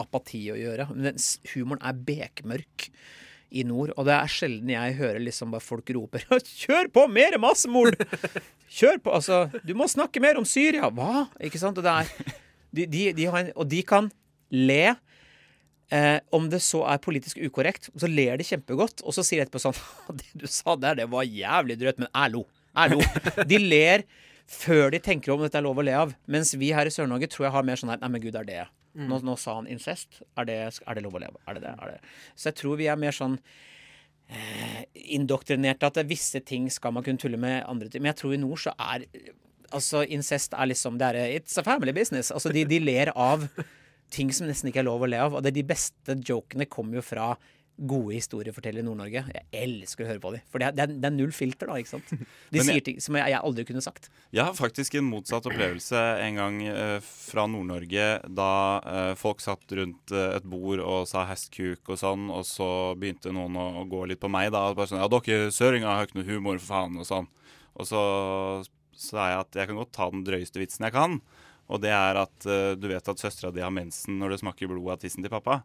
[0.00, 0.84] apati å gjøre.
[0.94, 1.14] Men
[1.54, 2.78] humoren er bekmørk
[3.52, 7.02] i nord, og det er sjelden jeg hører liksom bare folk roper 'Kjør på!
[7.12, 8.00] mer massemord!'
[8.72, 9.12] Kjør på!
[9.12, 10.88] Altså, du må snakke mer om Syria!
[10.88, 11.28] Hva?
[11.44, 11.76] Ikke sant?
[11.76, 12.08] Og det er
[12.72, 14.10] de, de, de har en, Og de kan
[14.52, 14.94] le.
[15.92, 19.04] Eh, om det så er politisk ukorrekt, så ler de kjempegodt.
[19.04, 19.76] Og så sier de etterpå sånn
[20.18, 22.46] Det du sa der, det var jævlig drøyt, men jeg lo.
[23.48, 24.06] De ler
[24.52, 26.14] før de tenker om dette er lov å le av.
[26.32, 28.48] Mens vi her i Sør-Norge tror jeg har mer sånn her Nei, men gud, er
[28.48, 28.62] det
[28.92, 30.20] nå, nå sa han incest.
[30.36, 31.38] Er det, er det lov å le av?
[31.48, 31.74] Er det det?
[31.80, 32.10] Er det?
[32.36, 33.38] Så jeg tror vi er mer sånn
[34.28, 34.82] eh,
[35.16, 38.04] indoktrinerte at visse ting skal man kunne tulle med andre ting.
[38.04, 39.06] Men jeg tror i nord så er
[39.72, 42.30] Altså, incest er liksom det er, It's a family business.
[42.34, 43.48] Altså, de, de ler av
[44.12, 45.38] ting som nesten ikke er lov å le av.
[45.38, 47.32] Og det, de beste jokene kommer jo fra
[47.82, 49.22] gode historiefortellere i Nord-Norge.
[49.32, 50.42] Jeg elsker å høre på dem.
[50.52, 51.78] For det er, det, er, er null filter, da.
[51.80, 52.10] ikke sant?
[52.52, 54.10] De jeg- sier ting som jeg, jeg aldri kunne sagt.
[54.36, 58.50] Jeg har faktisk en motsatt opplevelse en gang eh, fra Nord-Norge da
[58.92, 62.68] eh, folk satt rundt eh, et bord og sa hestkuk og sånn, og så
[63.00, 64.66] begynte noen å, å gå litt på meg da.
[64.76, 67.32] Bare sånn Ja, dere søringer har ikke noe humor, for faen, og sånn.
[67.72, 68.04] Og så
[69.02, 71.18] sa jeg at jeg kan godt ta den drøyeste vitsen jeg kan.
[71.72, 74.70] Og det er at uh, du vet at søstera di har mensen når det smaker
[74.70, 75.62] blod av tissen til pappa.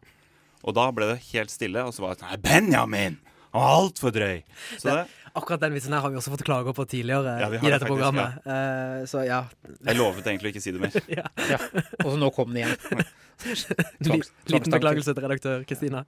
[0.66, 3.18] Og da ble det helt stille, og så var det sånn Benjamin!
[3.52, 4.42] Han var altfor drøy!
[4.76, 5.06] Så det,
[5.38, 7.78] Akkurat den vitsen her har vi også fått klager på tidligere Ja, i det dette
[7.84, 8.40] faktisk, programmet.
[8.44, 9.44] Uh, så ja.
[9.86, 10.98] jeg lovet egentlig å ikke si det mer.
[11.20, 11.60] Ja.
[12.02, 13.04] Og så nå kom den igjen.
[14.50, 16.04] Liten beklagelse til redaktør Kristina.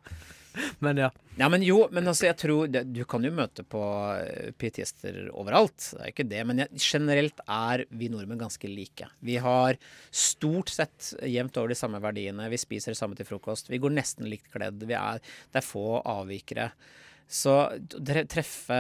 [0.79, 1.11] Men ja.
[1.39, 3.81] Ja, men jo, men altså, jeg tror det, Du kan jo møte på
[4.19, 6.41] eh, pietister overalt, det er ikke det.
[6.49, 9.09] Men jeg, generelt er vi nordmenn ganske like.
[9.25, 9.79] Vi har
[10.11, 12.51] stort sett jevnt over de samme verdiene.
[12.53, 13.71] Vi spiser det samme til frokost.
[13.71, 14.83] Vi går nesten likt kledd.
[14.83, 16.71] Vi er, det er få avvikere.
[17.31, 17.53] Så
[18.29, 18.77] treffe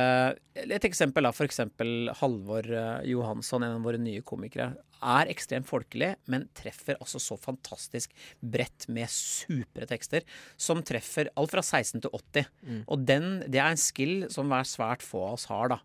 [0.59, 6.11] Et eksempel for eksempel Halvor eh, Johansson, en av våre nye komikere, er ekstremt folkelig,
[6.28, 10.26] men treffer altså så fantastisk bredt med supre tekster,
[10.61, 12.51] som treffer alt fra 16 til 80.
[12.90, 15.80] Og den, det er en skill som hver svært få av oss har, da.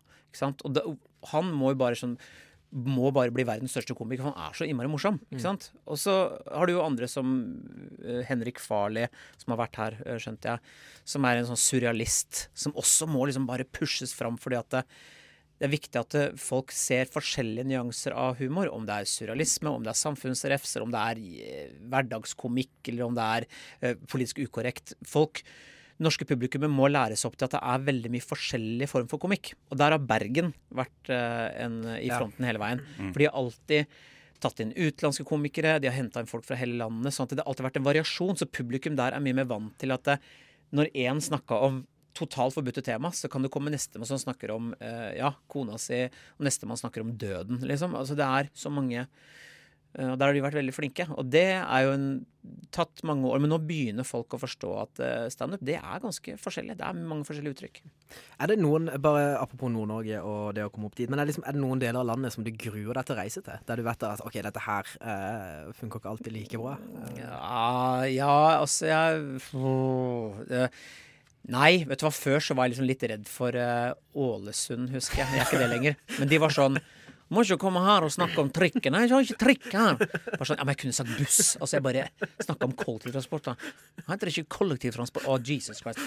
[0.52, 0.82] Og det,
[1.32, 2.18] han må jo bare sånn
[2.76, 5.18] må bare bli verdens største komiker, for han er så innmari morsom.
[5.30, 5.70] ikke sant?
[5.88, 6.14] Og så
[6.44, 7.34] har du jo andre som
[8.02, 9.08] uh, Henrik Farley,
[9.40, 10.74] som har vært her, uh, skjønte jeg,
[11.08, 14.82] som er en sånn surrealist, som også må liksom bare pushes fram fordi at det,
[15.56, 18.68] det er viktig at eh, folk ser forskjellige nyanser av humor.
[18.68, 23.30] Om det er surrealisme, om det er samfunnsrefser, om det er hverdagskomikk, eller om det
[23.38, 24.92] er politisk ukorrekt.
[25.08, 25.40] Folk
[26.02, 29.54] norske publikummet må læres opp til at det er veldig mye forskjellig form for komikk.
[29.72, 32.18] Og der har Bergen vært eh, en, i Ja.
[32.20, 32.82] fronten hele veien.
[32.98, 33.86] For de har alltid
[34.44, 37.14] tatt inn utenlandske komikere, de har henta inn folk fra hele landet.
[37.16, 38.36] sånn at det har alltid vært en variasjon.
[38.36, 40.18] Så publikum der er mye mer vant til at det,
[40.76, 41.86] når én snakka om
[42.16, 46.04] totalt forbudte tema, så kan det komme nestemann som snakker om eh, ja, kona si,
[46.38, 47.92] og nestemann snakker om døden, liksom.
[47.96, 49.06] Altså det er så mange eh,
[49.96, 51.06] og Der har de vært veldig flinke.
[51.16, 52.08] Og det er jo en,
[52.74, 53.40] tatt mange år.
[53.42, 56.76] Men nå begynner folk å forstå at eh, standup det er ganske forskjellig.
[56.78, 57.80] Det er mange forskjellige uttrykk.
[58.42, 61.32] Er det noen, bare apropos Nord-Norge og det å komme opp dit, men er, det
[61.34, 63.64] liksom, er det noen deler av landet som du gruer deg til å reise til?
[63.66, 66.76] Der du vet at ok, dette her eh, funker ikke alltid like bra?
[66.76, 70.70] Eh, Ja, ja altså jeg oh, det-
[71.46, 72.10] Nei, vet du hva.
[72.10, 75.28] Før så var jeg liksom litt redd for uh, Ålesund, husker jeg.
[75.30, 75.98] Jeg er ikke det lenger.
[76.18, 76.80] Men de var sånn
[77.32, 78.94] må ikke komme her og snakke om trikken.
[78.94, 79.96] Nei, jeg har ikke trikk her.
[79.98, 81.40] Bare sånn, ja, men jeg kunne sagt buss.
[81.58, 82.04] Altså, jeg bare
[82.44, 83.48] snakka om kollektivtransport.
[83.50, 83.56] da.
[84.06, 85.26] Heter det ikke kollektivtransport?
[85.26, 86.02] Å, Jesus Christ.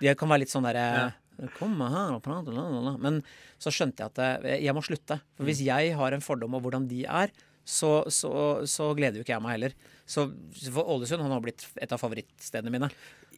[0.00, 1.12] Det kan være litt sånn derre
[1.56, 2.90] Komme her og prate, la, la, la.
[3.00, 3.22] Men
[3.56, 5.16] så skjønte jeg at eh, jeg må slutte.
[5.38, 7.32] For hvis jeg har en fordom om hvordan de er,
[7.64, 8.32] så, så,
[8.68, 9.76] så gleder jo ikke jeg meg heller.
[10.04, 10.26] Så
[10.66, 12.90] for Ålesund han har blitt et av favorittstedene mine.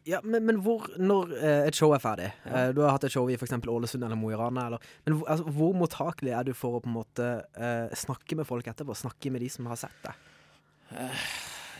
[0.05, 3.13] Ja, men, men hvor, når eh, et show er ferdig eh, Du har hatt et
[3.13, 3.53] show i f.eks.
[3.55, 4.65] Ålesund eller Mo i Rana.
[5.05, 8.67] Men altså, hvor mottakelig er du for å på en måte uh, snakke med folk
[8.67, 8.97] etterpå?
[8.99, 10.19] Snakke med de som har sett deg?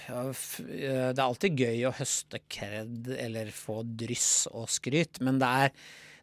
[0.08, 5.20] Ja, f- eh, det er alltid gøy å høste kred eller få dryss og skryt,
[5.24, 5.76] men det er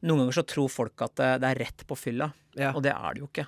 [0.05, 2.72] noen ganger så tror folk at det, det er rett på fylla, Ja.
[2.74, 3.46] og det er det jo ikke.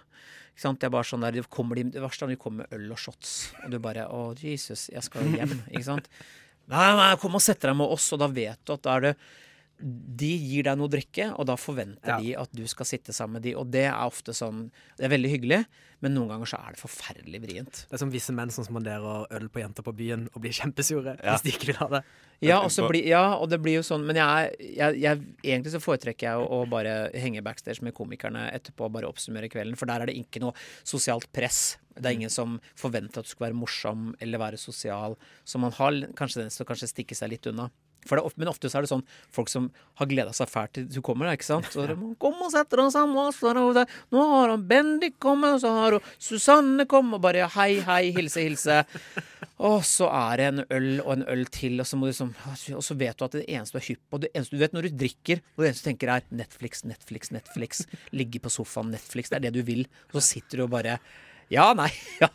[0.52, 0.80] Ikke sant?
[0.80, 2.76] Det er bare sånn der, det, kommer de, det verste er når de kommer med
[2.78, 3.34] øl og shots,
[3.64, 5.54] og du bare Å, Jesus, jeg skal hjem.
[5.72, 6.08] Ikke sant?
[6.70, 9.06] Nei, nei, kom og sett deg med oss, og da vet du at da er
[9.08, 9.14] det
[9.82, 12.18] De gir deg noe å drikke, og da forventer Ja.
[12.22, 15.10] de at du skal sitte sammen med de, og det er ofte sånn Det er
[15.10, 15.66] veldig hyggelig,
[16.02, 17.80] men noen ganger så er det forferdelig vrient.
[17.90, 21.16] Det er som visse menn som spanderer øl på jenter på byen og blir kjempesure
[21.22, 21.34] Ja.
[21.34, 22.02] hvis de ikke vil ha det.
[22.42, 25.80] Ja, og så ja, og det blir jo sånn Men jeg, jeg, jeg, egentlig så
[25.80, 29.86] foretrekker jeg å, å bare henge backstage med komikerne etterpå og bare oppsummere kvelden, for
[29.86, 30.52] der er det ikke noe
[30.82, 31.76] sosialt press.
[31.94, 35.16] Det er ingen som forventer at du skal være morsom eller være sosial.
[35.44, 37.70] Så man har kanskje den til å kanskje stikke seg litt unna.
[38.02, 39.68] Det, men ofte så er det sånn folk som
[40.00, 41.32] har gleda seg fælt til du kommer.
[41.32, 41.68] ikke sant?
[41.72, 43.84] Så de, Kom og sett deg sammen.
[44.12, 48.02] Nå har han Bendik kommet, og så har hun Susanne kommet, og bare hei, hei,
[48.16, 48.82] hilse, hilse.
[49.62, 52.32] Og så er det en øl og en øl til, og så, liksom,
[52.74, 54.72] og så vet du at det eneste du er hypp på det eneste Du vet
[54.74, 57.84] når du drikker, og det eneste du tenker er Netflix, Netflix, Netflix.
[58.10, 59.30] Ligge på sofaen, Netflix.
[59.30, 59.84] Det er det du vil.
[60.10, 60.96] Og så sitter du og bare
[61.50, 61.90] Ja, nei.
[62.22, 62.28] Ja.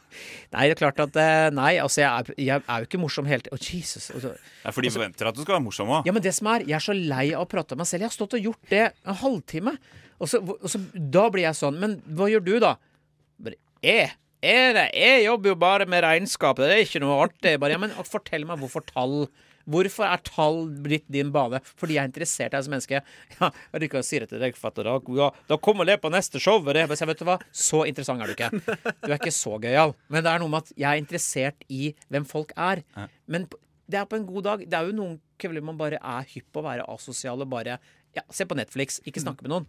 [0.55, 3.27] Nei, det er klart at eh, Nei, altså, jeg er, jeg er jo ikke morsom
[3.27, 3.49] tiden.
[3.51, 4.07] Å, Jesus.
[4.15, 6.07] Det er fordi for de forventer at du skal være morsom òg.
[6.07, 8.05] ja, men det som er, jeg er så lei av å prate om meg selv.
[8.05, 9.73] Jeg har stått og gjort det en halvtime.
[10.17, 11.77] Og så, og så da blir jeg sånn.
[11.81, 12.73] Men hva gjør du, da?
[13.43, 16.57] Bare, jeg, jeg, det- jeg jobber jo bare med regnskap.
[16.61, 17.59] Det er ikke noe artig.
[17.59, 19.27] Bare, ja, men fortell meg hvorfor tall
[19.67, 21.59] Hvorfor er tall blitt din bane?
[21.75, 23.01] Fordi jeg er interessert i deg som menneske.
[23.41, 24.87] Ja, jeg kan si det til deg, fatter.
[24.87, 26.61] da, da kommer det på neste show.
[26.61, 26.85] og Det.
[26.87, 27.35] Men jeg vet du hva?
[27.51, 28.47] Så interessant er du ikke.
[29.03, 29.91] Du er ikke så gøyal.
[30.07, 32.85] Men det er noe med at jeg er interessert i hvem folk er.
[33.27, 33.49] Men
[33.91, 34.63] det er på en god dag.
[34.63, 37.75] Det er jo noen kvelder man bare er hypp på å være asosial og bare
[38.15, 39.67] ja, se på Netflix, ikke snakke med noen.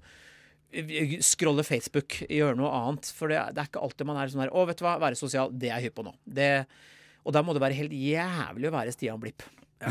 [1.25, 3.09] Scrolle Facebook, gjøre noe annet.
[3.17, 5.19] For det, det er ikke alltid man er sånn her Å, vet du hva, være
[5.19, 6.13] sosial, det er jeg hypp på nå.
[6.39, 6.51] Det,
[7.25, 9.47] og da må det være helt jævlig å være Stian Blipp.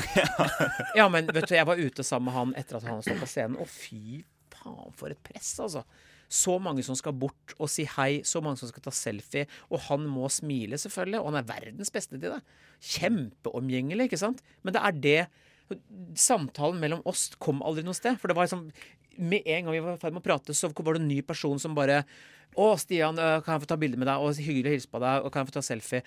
[0.98, 1.08] Ja.
[1.08, 3.58] men vet du, jeg var ute sammen med han etter at han stod på scenen,
[3.62, 4.22] og fy
[4.54, 5.86] faen for et press, altså.
[6.28, 9.80] Så mange som skal bort og si hei, så mange som skal ta selfie, og
[9.88, 12.42] han må smile, selvfølgelig, og han er verdens beste til det.
[12.84, 14.44] Kjempeomgjengelig, ikke sant?
[14.62, 15.20] Men det er det
[16.16, 18.16] Samtalen mellom oss kom aldri noe sted.
[18.22, 18.70] For det var liksom
[19.18, 21.22] Med en gang vi var i ferd med å prate, så var det en ny
[21.26, 22.04] person som bare
[22.58, 24.22] Å, Stian, kan jeg få ta bilde med deg?
[24.24, 26.02] Og hyggelig å hilse på deg, og kan jeg få ta selfie?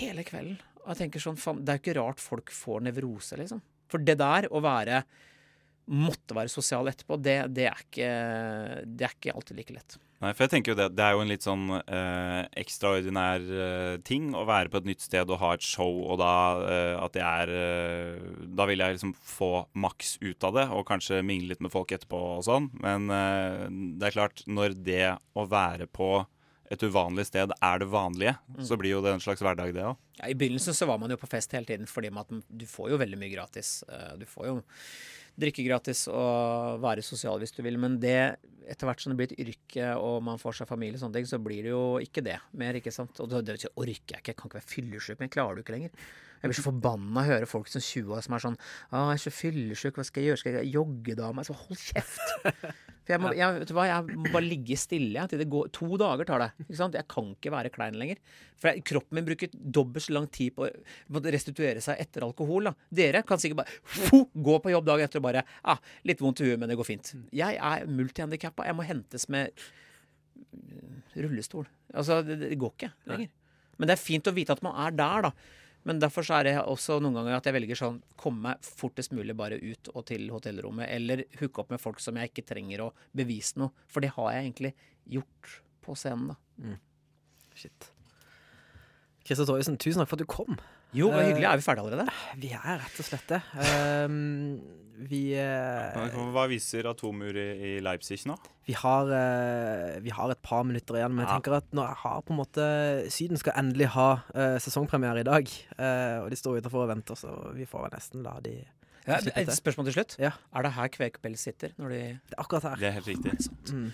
[0.00, 0.58] Hele kvelden.
[0.84, 3.62] Og jeg tenker sånn, faen, Det er jo ikke rart folk får nevrose, liksom.
[3.90, 5.02] For det der, å være
[5.90, 8.10] måtte være sosial etterpå, det, det, er, ikke,
[8.86, 9.96] det er ikke alltid like lett.
[10.20, 13.94] Nei, for jeg tenker jo det, det er jo en litt sånn eh, ekstraordinær eh,
[14.04, 17.14] ting å være på et nytt sted og ha et show, og da eh, at
[17.16, 18.26] det er eh,
[18.60, 19.48] Da vil jeg liksom få
[19.80, 22.68] maks ut av det, og kanskje mingle litt med folk etterpå og sånn.
[22.84, 23.64] Men eh,
[23.96, 25.06] det er klart, når det
[25.40, 26.12] å være på
[26.70, 29.96] et uvanlig sted er det vanlige, så blir jo det en slags hverdag, det òg.
[30.20, 32.92] Ja, I begynnelsen så var man jo på fest hele tiden, fordi man, du får
[32.92, 33.80] jo veldig mye gratis.
[33.88, 34.60] Eh, Du får jo
[35.40, 38.20] drikke gratis og være sosial hvis du vil, men det
[38.70, 41.28] etter hvert som det blir et yrke og man får seg familie, og sånne ting,
[41.28, 42.78] så blir det jo ikke det mer.
[42.78, 43.18] ikke sant?
[43.22, 45.74] Og det, det orker jeg ikke, jeg kan ikke være fyllesyk, men klarer det ikke
[45.74, 46.10] lenger.
[46.40, 49.18] Jeg blir så forbanna å høre folk som 20 år som er sånn Å, jeg
[49.18, 50.40] er så fyllesyk, hva skal jeg gjøre?
[50.42, 51.28] Skal jeg jogge da?
[51.36, 52.22] Men så hold kjeft!
[53.10, 55.70] For jeg må, jeg, vet du hva, jeg må bare ligge stille til det går
[55.80, 56.48] To dager tar det.
[56.66, 56.96] ikke sant?
[56.98, 58.20] Jeg kan ikke være klein lenger.
[58.60, 62.70] For jeg, kroppen min bruker dobbelt så lang tid på å restituere seg etter alkohol.
[62.70, 62.74] da.
[63.00, 66.44] Dere kan sikkert bare fo, gå på jobb dagen etter og bare ah, Litt vondt
[66.44, 67.12] i huet, men det går fint.
[67.34, 68.68] Jeg er multihandikappa.
[68.68, 69.64] Jeg må hentes med
[71.16, 71.66] rullestol.
[71.90, 73.32] Altså, det, det går ikke lenger.
[73.80, 75.58] Men det er fint å vite at man er der, da.
[75.88, 79.14] Men derfor så er det også noen ganger at jeg velger sånn komme meg fortest
[79.16, 80.90] mulig bare ut og til hotellrommet.
[80.92, 83.72] Eller hooke opp med folk som jeg ikke trenger å bevise noe.
[83.88, 84.74] For det har jeg egentlig
[85.16, 85.54] gjort
[85.84, 86.76] på scenen, da.
[87.56, 87.90] Shit.
[89.24, 90.60] Christer Torjussen, tusen takk for at du kom.
[90.96, 91.48] Jo, det var hyggelig.
[91.48, 92.14] Er vi ferdige allerede?
[92.42, 93.40] Vi er rett og slett det.
[94.10, 94.36] Um,
[95.08, 98.36] vi, eh, Hva viser Atomur i, i Leipzig nå?
[98.66, 101.38] vi, har, eh, vi har et par minutter igjen, men jeg Ja.
[101.40, 102.66] tenker at når jeg har på en måte
[103.10, 105.48] Syden skal endelig ha eh, sesongpremiere i dag,
[105.78, 108.58] eh, og de står utenfor og venter, så vi får vel nesten la de
[109.08, 110.18] Ja, et spørsmål til slutt.
[110.20, 110.30] Ja.
[110.54, 111.70] Er det her Kvekpels sitter?
[111.78, 112.76] Når de Det er akkurat her.
[112.76, 113.50] Det er helt riktig.
[113.72, 113.92] Mm.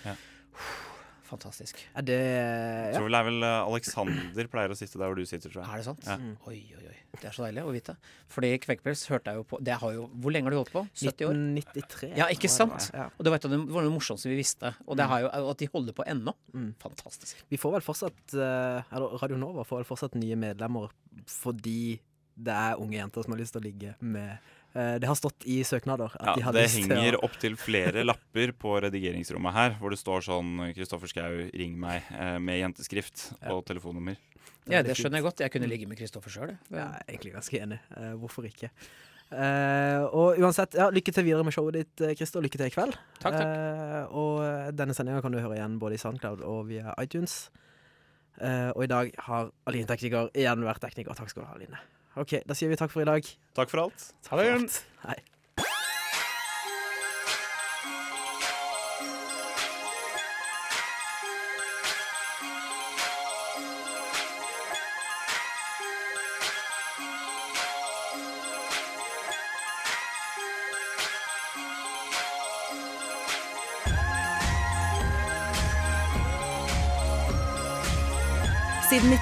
[1.27, 1.79] Fantastisk.
[1.99, 2.95] Er det Jeg ja.
[2.95, 5.63] tror vel det er vel eh, Alexander pleier å sitte der hvor du sitter, tror
[5.63, 5.69] jeg.
[5.69, 6.07] Er det sant?
[6.07, 6.17] Ja.
[6.21, 6.33] Mm.
[6.47, 6.95] Oi, oi, oi.
[7.17, 7.95] Det er så deilig å vite.
[8.31, 10.83] Fordi Kvekpels hørte jeg jo på Det har jo Hvor lenge har du holdt på?
[11.01, 11.39] 70 år?
[11.57, 12.11] 1993.
[12.19, 12.89] Ja, ikke sant?
[12.93, 13.07] Ja.
[13.15, 14.73] Og det var et av det var det morsomste vi visste.
[14.85, 16.35] Og det har jo, at de holder på ennå.
[16.53, 16.69] Mm.
[16.83, 17.41] Fantastisk.
[17.51, 20.93] Vi får vel fortsatt eh, Eller Radio Nova får vel fortsatt nye medlemmer
[21.27, 21.97] fordi
[22.37, 24.37] det er unge jenter som har lyst til å ligge med
[24.77, 28.51] Det har stått i søknader at Ja, de har det henger å opptil flere lapper
[28.53, 33.65] på redigeringsrommet her, hvor det står sånn 'Kristoffer Schou, ring meg', eh, med jenteskrift og
[33.65, 34.17] telefonnummer.
[34.67, 35.43] Ja, det skjønner jeg godt.
[35.43, 37.79] Jeg kunne ligge med Kristoffer sjøl, Ja, Jeg er egentlig ganske enig.
[37.95, 38.69] Eh, hvorfor ikke?
[39.27, 42.39] Uh, og uansett, ja, lykke til videre med showet ditt, eh, Christer.
[42.39, 42.95] Lykke til i kveld.
[43.19, 43.43] Takk, takk.
[43.43, 47.49] Uh, og denne sendinga kan du høre igjen både i Soundcloud og via iTunes.
[48.39, 51.17] Uh, og i dag har Aline Tekniker igjen vært tekniker.
[51.17, 51.79] Takk skal du ha, Aline.
[52.17, 53.25] Ok, Da sier vi takk for i dag.
[53.57, 54.07] Takk for alt.
[54.31, 54.69] Ha det igjen.
[55.05, 55.19] Hei.